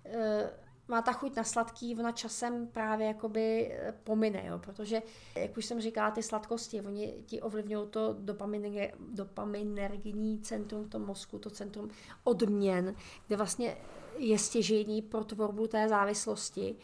[0.04, 0.50] e,
[0.88, 5.02] má ta chuť na sladký, ona časem právě jakoby eh, pomine, jo, protože,
[5.36, 11.06] jak už jsem říkala, ty sladkosti, oni ti ovlivňují to dopaminer, dopaminergní centrum v tom
[11.06, 11.90] mozku, to centrum
[12.24, 12.94] odměn,
[13.26, 13.76] kde vlastně
[14.18, 16.76] je stěžení pro tvorbu té závislosti,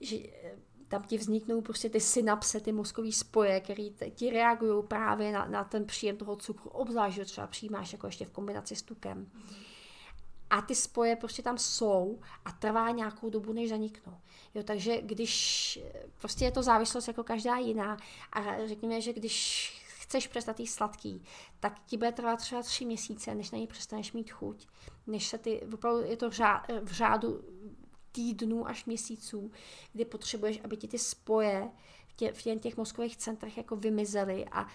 [0.00, 0.56] že eh,
[0.88, 5.64] tam ti vzniknou prostě ty synapse, ty mozkové spoje, které ti reagují právě na, na
[5.64, 9.30] ten příjem toho cukru, obzvlášť, že třeba přijímáš jako ještě v kombinaci s tukem.
[10.50, 14.16] A ty spoje prostě tam jsou a trvá nějakou dobu, než zaniknou.
[14.54, 15.78] Jo, takže když,
[16.18, 17.96] prostě je to závislost jako každá jiná
[18.32, 19.70] a řekněme, že když
[20.04, 21.22] chceš přestat jíst sladký,
[21.60, 24.66] tak ti bude trvat třeba tři měsíce, než na něj přestaneš mít chuť.
[25.06, 26.40] Než se ty, opravdu je to v,
[26.82, 27.44] v řádu
[28.14, 29.50] týdnů až měsíců,
[29.92, 31.70] kdy potřebuješ, aby ti ty spoje
[32.06, 34.68] v, tě, v těch, těch mozkových centrech jako vymizely a uh,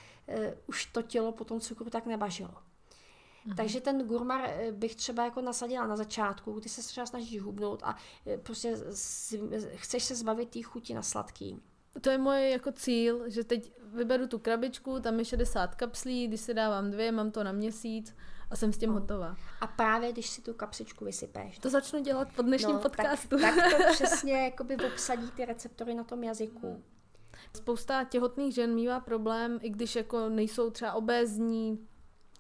[0.68, 2.54] už to tělo po tom cukru tak nebažilo.
[2.54, 3.56] Mm-hmm.
[3.56, 7.84] Takže ten gurmar eh, bych třeba jako nasadila na začátku, kdy se třeba snažíš hubnout
[7.84, 9.34] a eh, prostě z,
[9.76, 11.60] chceš se zbavit té chuti na sladký.
[12.02, 16.42] To je moje jako cíl, že teď vyberu tu krabičku, tam je 60 kapslí, když
[16.42, 18.16] si dávám dvě, mám to na měsíc
[18.50, 19.36] a jsem s tím hotová.
[19.62, 21.60] A právě když si tu kapsičku vysypeš.
[21.60, 23.40] To začnu dělat po dnešním no, podcastu.
[23.40, 26.84] Tak, tak to přesně jakoby obsadí ty receptory na tom jazyku.
[27.56, 31.88] Spousta těhotných žen mývá problém, i když jako nejsou třeba obézní,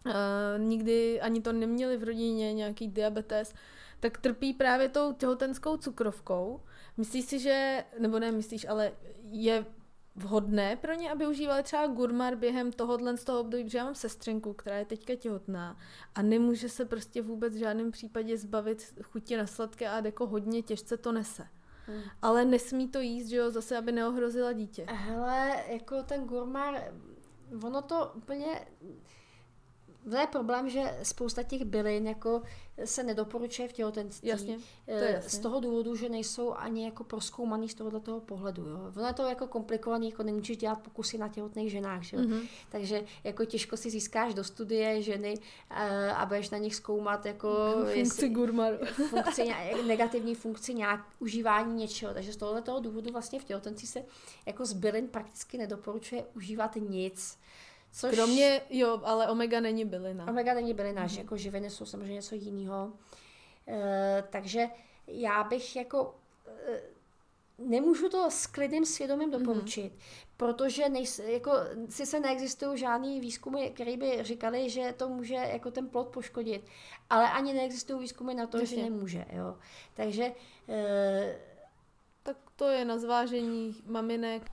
[0.06, 0.14] uh,
[0.58, 3.54] nikdy ani to neměli v rodině, nějaký diabetes,
[4.00, 6.62] tak trpí právě tou těhotenskou cukrovkou.
[6.98, 8.92] Myslíš si, že, nebo ne myslíš, ale
[9.24, 9.66] je
[10.20, 13.96] vhodné pro ně, aby užívali třeba gurmar během tohohle z toho období, protože já mám
[13.96, 15.78] sestřenku, která je teďka těhotná
[16.16, 20.62] a nemůže se prostě vůbec v žádném případě zbavit chutě na sladké a jako hodně
[20.62, 21.48] těžce to nese.
[21.88, 22.02] Hmm.
[22.22, 24.86] Ale nesmí to jíst, že jo, zase, aby neohrozila dítě.
[24.90, 26.84] Hele, jako ten gurmar,
[27.64, 28.68] ono to úplně
[30.10, 32.42] to je problém, že spousta těch bylin jako
[32.86, 34.30] se nedoporučuje v těhotenství.
[34.30, 35.30] Jasně, to je eh, jasně.
[35.30, 38.66] Z toho důvodu, že nejsou ani jako proskoumaný z tohoto toho pohledu.
[38.66, 38.92] Jo.
[38.96, 42.04] Ono je to jako komplikovaný, jako nemůžeš dělat pokusy na těhotných ženách.
[42.04, 42.18] Že?
[42.18, 42.48] Mm-hmm.
[42.70, 45.34] Takže jako těžko si získáš do studie ženy
[45.70, 47.50] eh, a budeš na nich zkoumat jako
[47.94, 48.78] funkci gurmaru.
[49.10, 49.54] funkci,
[49.88, 52.14] negativní funkci nějak užívání něčeho.
[52.14, 54.04] Takže z tohoto důvodu vlastně v těhotenství se
[54.46, 57.38] jako z bylin prakticky nedoporučuje užívat nic.
[57.92, 58.16] Což...
[58.16, 60.28] Kromě, jo, ale omega není bylina.
[60.28, 61.08] Omega není bylina, mm.
[61.08, 62.94] že jako živiny jsou samozřejmě něco jiného.
[63.68, 64.68] E, takže
[65.08, 66.16] já bych jako
[66.68, 66.82] e,
[67.58, 70.00] nemůžu to s klidným svědomím doporučit, mm.
[70.38, 71.52] protože nejs, jako,
[71.90, 76.66] sice neexistují žádný výzkumy, které by říkali, že to může jako ten plod poškodit,
[77.10, 78.78] ale ani neexistují výzkumy na to, Jasně.
[78.78, 79.26] že nemůže.
[79.32, 79.58] Jo.
[79.94, 80.32] Takže
[80.70, 81.40] e,
[82.24, 84.52] tak to je na zvážení maminek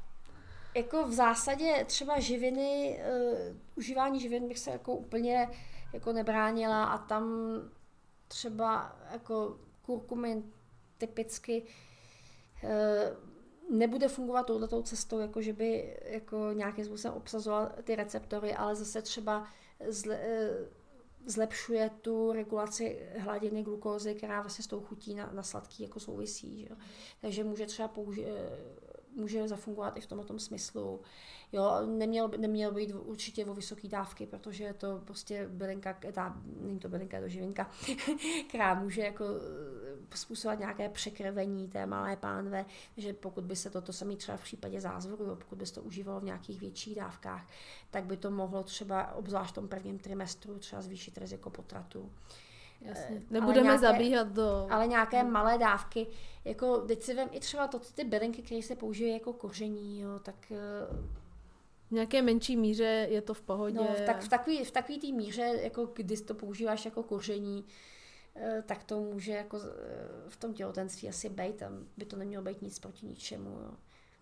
[0.76, 3.00] jako v zásadě třeba živiny,
[3.50, 5.50] uh, užívání živin bych se jako úplně
[5.92, 7.34] jako nebránila a tam
[8.28, 10.52] třeba jako kurkumin
[10.98, 11.62] typicky
[12.64, 18.74] uh, nebude fungovat touhletou cestou, jako že by jako nějakým způsobem obsazoval ty receptory, ale
[18.74, 19.46] zase třeba
[19.88, 20.66] zle, uh,
[21.26, 26.62] zlepšuje tu regulaci hladiny glukózy, která vlastně s tou chutí na, na sladký jako souvisí.
[26.62, 26.76] Že?
[27.20, 28.26] Takže může třeba použít
[29.16, 31.00] může zafungovat i v tomto smyslu.
[31.52, 36.78] Jo, neměl, neměl být určitě o vysoké dávky, protože je to prostě bylinka, ta, není
[36.78, 37.70] to bylinka, je to živinka,
[38.48, 43.92] která může jako eh, způsobovat nějaké překrvení té malé pánve, že pokud by se toto
[43.92, 47.48] samé třeba v případě zázvoru, pokud by se to užívalo v nějakých větších dávkách,
[47.90, 52.12] tak by to mohlo třeba, obzvlášť v tom prvním trimestru, třeba zvýšit riziko potratu.
[52.80, 53.16] Jasně.
[53.16, 54.66] Eh, Nebudeme nějaké, zabíhat do...
[54.70, 56.06] Ale nějaké malé dávky,
[56.44, 60.18] jako teď si vem i třeba to, ty bylinky, které se používají jako koření, jo,
[60.18, 60.52] tak...
[60.52, 61.16] Eh,
[61.88, 63.76] v nějaké menší míře je to v pohodě.
[63.76, 67.64] No, tak v takový, v takový té míře, jako když to používáš jako koření,
[68.36, 69.58] eh, tak to může jako
[70.28, 73.50] v tom těhotenství asi být, tam by to nemělo být nic proti ničemu.
[73.50, 73.70] Jo.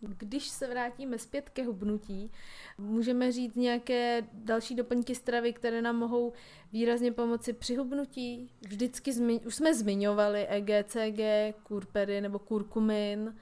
[0.09, 2.31] Když se vrátíme zpět ke hubnutí,
[2.79, 6.33] můžeme říct nějaké další doplňky stravy, které nám mohou
[6.73, 8.51] výrazně pomoci při hubnutí.
[8.69, 11.21] Vždycky zmi- už jsme zmiňovali EGCG,
[11.63, 13.35] kurpery nebo kurkumin.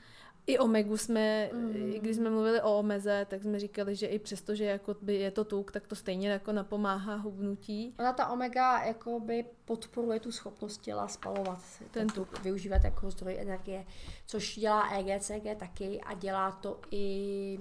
[0.47, 1.91] I omegu jsme, mm.
[2.01, 5.31] když jsme mluvili o omeze, tak jsme říkali, že i přesto, že jako by je
[5.31, 7.95] to tuk, tak to stejně jako napomáhá hubnutí.
[7.99, 11.59] Ona ta omega jako by podporuje tu schopnost těla spalovat
[11.91, 12.43] ten tuk.
[12.43, 13.87] Využívat jako zdroj energie,
[14.27, 17.59] což dělá EGCG taky a dělá to i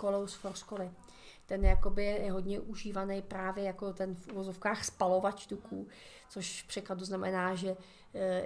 [0.00, 0.90] Coleus mm, forscoli
[1.46, 5.88] ten jakoby je hodně užívaný právě jako ten v uvozovkách spalovač tuků,
[6.28, 7.76] což v překladu znamená, že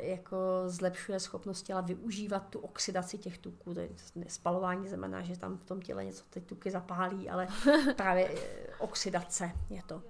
[0.00, 3.74] jako zlepšuje schopnost těla využívat tu oxidaci těch tuků.
[3.74, 3.88] To je
[4.28, 7.48] spalování znamená, že tam v tom těle něco ty tuky zapálí, ale
[7.96, 10.02] právě e, oxidace je to.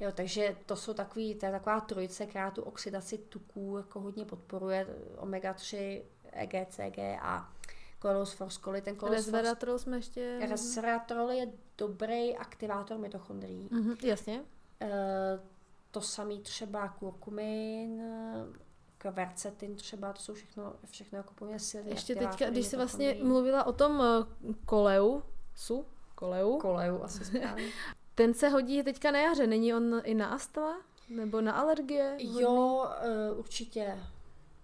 [0.00, 4.24] Jo, takže to jsou takový, to je taková trojice, která tu oxidaci tuků jako hodně
[4.24, 4.86] podporuje,
[5.16, 7.52] omega-3, EGCG a
[7.98, 8.36] Kolos.
[8.82, 10.38] Ten kolos Resveratrol jsme ještě...
[10.48, 13.68] Resveratrol je dobrý aktivátor mitochondrií.
[13.68, 14.42] Mm-hmm, jasně.
[14.80, 14.88] E,
[15.90, 18.02] to samý třeba kurkumin,
[18.98, 23.64] kvercetin třeba, to jsou všechno, všechno jako poměrně silné Ještě teďka, když jsi vlastně mluvila
[23.64, 25.22] o tom uh, koleu,
[25.54, 25.84] su,
[26.14, 26.58] koleu.
[26.58, 27.68] Koleu, asi správně.
[28.14, 30.80] Ten se hodí teďka na jaře, není on i na astma?
[31.08, 32.16] Nebo na alergie?
[32.18, 32.86] Jo,
[33.32, 33.98] uh, určitě.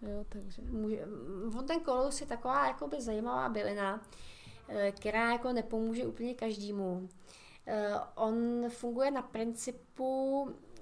[0.03, 0.63] Jo, takže.
[0.63, 1.07] Může,
[1.59, 4.03] on ten kolous je taková jakoby zajímavá bylina,
[4.69, 7.09] eh, která jako nepomůže úplně každému.
[7.67, 10.74] Eh, on funguje na principu, eh,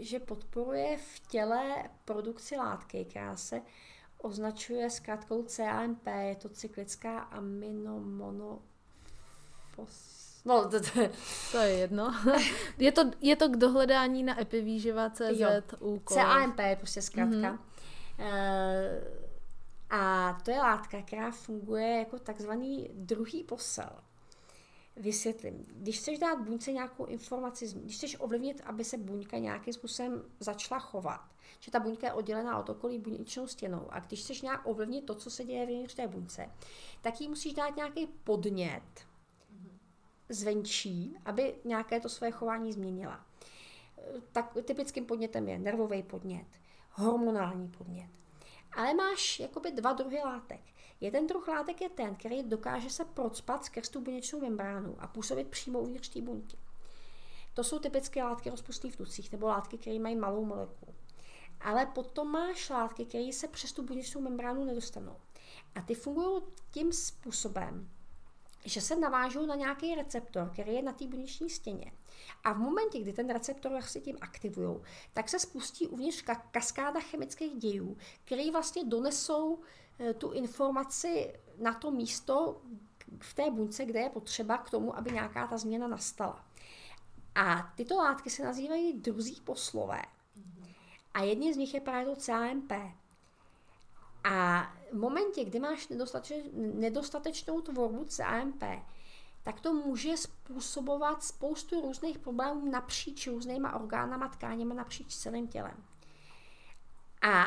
[0.00, 3.62] že podporuje v těle produkci látky, která se
[4.18, 8.64] označuje zkrátkou CAMP, je to cyklická aminomonofos.
[10.44, 10.88] No, to, to,
[11.52, 12.14] to je jedno.
[12.78, 17.36] je, to, je to k dohledání na epivýživa.cz u CAMP je prostě zkrátka.
[17.36, 17.58] Mm-hmm.
[18.18, 19.24] Eh,
[19.90, 23.90] a to je látka, která funguje jako takzvaný druhý posel.
[24.96, 25.66] Vysvětlím.
[25.68, 30.80] Když chceš dát buňce nějakou informaci, když chceš ovlivnit, aby se buňka nějakým způsobem začala
[30.80, 31.20] chovat,
[31.60, 35.14] že ta buňka je oddělená od okolí buněčnou stěnou a když chceš nějak ovlivnit to,
[35.14, 36.50] co se děje v té buňce,
[37.00, 39.06] tak jí musíš dát nějaký podnět
[40.28, 43.26] zvenčí, aby nějaké to své chování změnila.
[44.32, 46.46] Tak typickým podnětem je nervový podnět,
[46.90, 48.10] hormonální podnět.
[48.72, 50.60] Ale máš jakoby dva druhy látek.
[51.00, 55.48] Jeden druh látek je ten, který dokáže se procpat skrz tu buněčnou membránu a působit
[55.48, 56.56] přímo uvnitř té buňky.
[57.54, 60.94] To jsou typické látky rozpustné v tucích nebo látky, které mají malou molekulu.
[61.60, 65.16] Ale potom máš látky, které se přes tu buněčnou membránu nedostanou.
[65.74, 67.90] A ty fungují tím způsobem,
[68.64, 71.92] že se navážou na nějaký receptor, který je na té buněční stěně.
[72.44, 74.76] A v momentě, kdy ten receptor se tím aktivují,
[75.12, 79.83] tak se spustí uvnitř kaskáda chemických dějů, které vlastně donesou eh,
[80.18, 82.62] tu informaci na to místo
[83.20, 86.44] v té buňce, kde je potřeba k tomu, aby nějaká ta změna nastala.
[87.34, 90.02] A tyto látky se nazývají druzí poslové.
[91.14, 92.72] A jedním z nich je právě to CAMP.
[94.24, 95.88] A v momentě, kdy máš
[96.74, 98.64] nedostatečnou tvorbu CAMP,
[99.42, 105.84] tak to může způsobovat spoustu různých problémů napříč různýma orgánama, tkáněma, napříč celým tělem.
[107.22, 107.44] A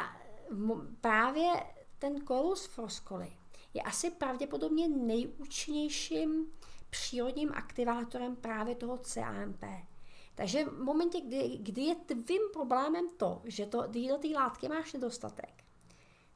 [1.01, 1.51] právě
[1.99, 3.31] ten kolus froskoly
[3.73, 6.47] je asi pravděpodobně nejúčinnějším
[6.89, 9.63] přírodním aktivátorem právě toho CAMP.
[10.35, 14.93] Takže v momentě, kdy, kdy je tvým problémem to, že to, tyhle ty látky máš
[14.93, 15.63] nedostatek,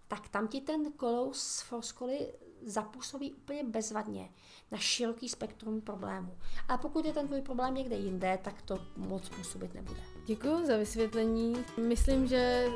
[0.08, 2.34] tak tam ti ten kolous foscoly
[2.66, 4.30] zapůsobí úplně bezvadně
[4.72, 6.38] na široký spektrum problémů.
[6.68, 10.00] A pokud je ten tvůj problém někde jinde, tak to moc působit nebude.
[10.26, 11.66] Děkuji za vysvětlení.
[11.88, 12.68] Myslím, že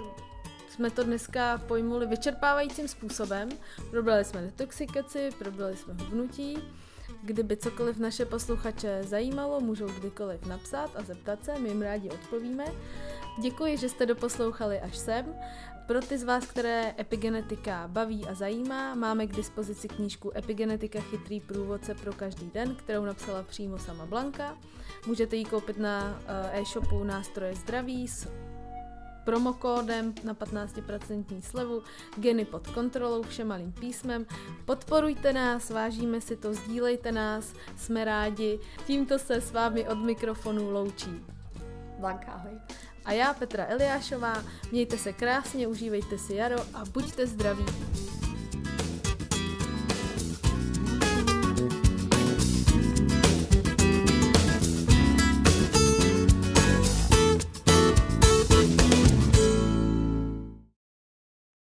[0.70, 3.49] jsme to dneska pojmuli vyčerpávajícím způsobem.
[3.91, 6.57] Probrali jsme detoxikaci, probrali jsme hubnutí.
[7.24, 12.66] Kdyby cokoliv naše posluchače zajímalo, můžou kdykoliv napsat a zeptat se, my jim rádi odpovíme.
[13.41, 15.36] Děkuji, že jste doposlouchali až sem.
[15.88, 21.39] Pro ty z vás, které epigenetika baví a zajímá, máme k dispozici knížku Epigenetika chytrý
[21.39, 24.57] průvodce pro každý den, kterou napsala přímo sama Blanka.
[25.07, 28.28] Můžete ji koupit na eh, e-shopu Nástroje zdraví s
[29.26, 31.84] promokódem na 15% slevu,
[32.17, 34.26] geny pod kontrolou všem malým písmem.
[34.65, 38.59] Podporujte nás, vážíme si to, sdílejte nás, jsme rádi.
[38.88, 41.26] Tímto se s vámi od mikrofonu loučí.
[41.99, 42.53] Blanka, ahoj.
[43.05, 47.65] A já Petra Eliášová, mějte se krásně, užívejte si jaro a buďte zdraví.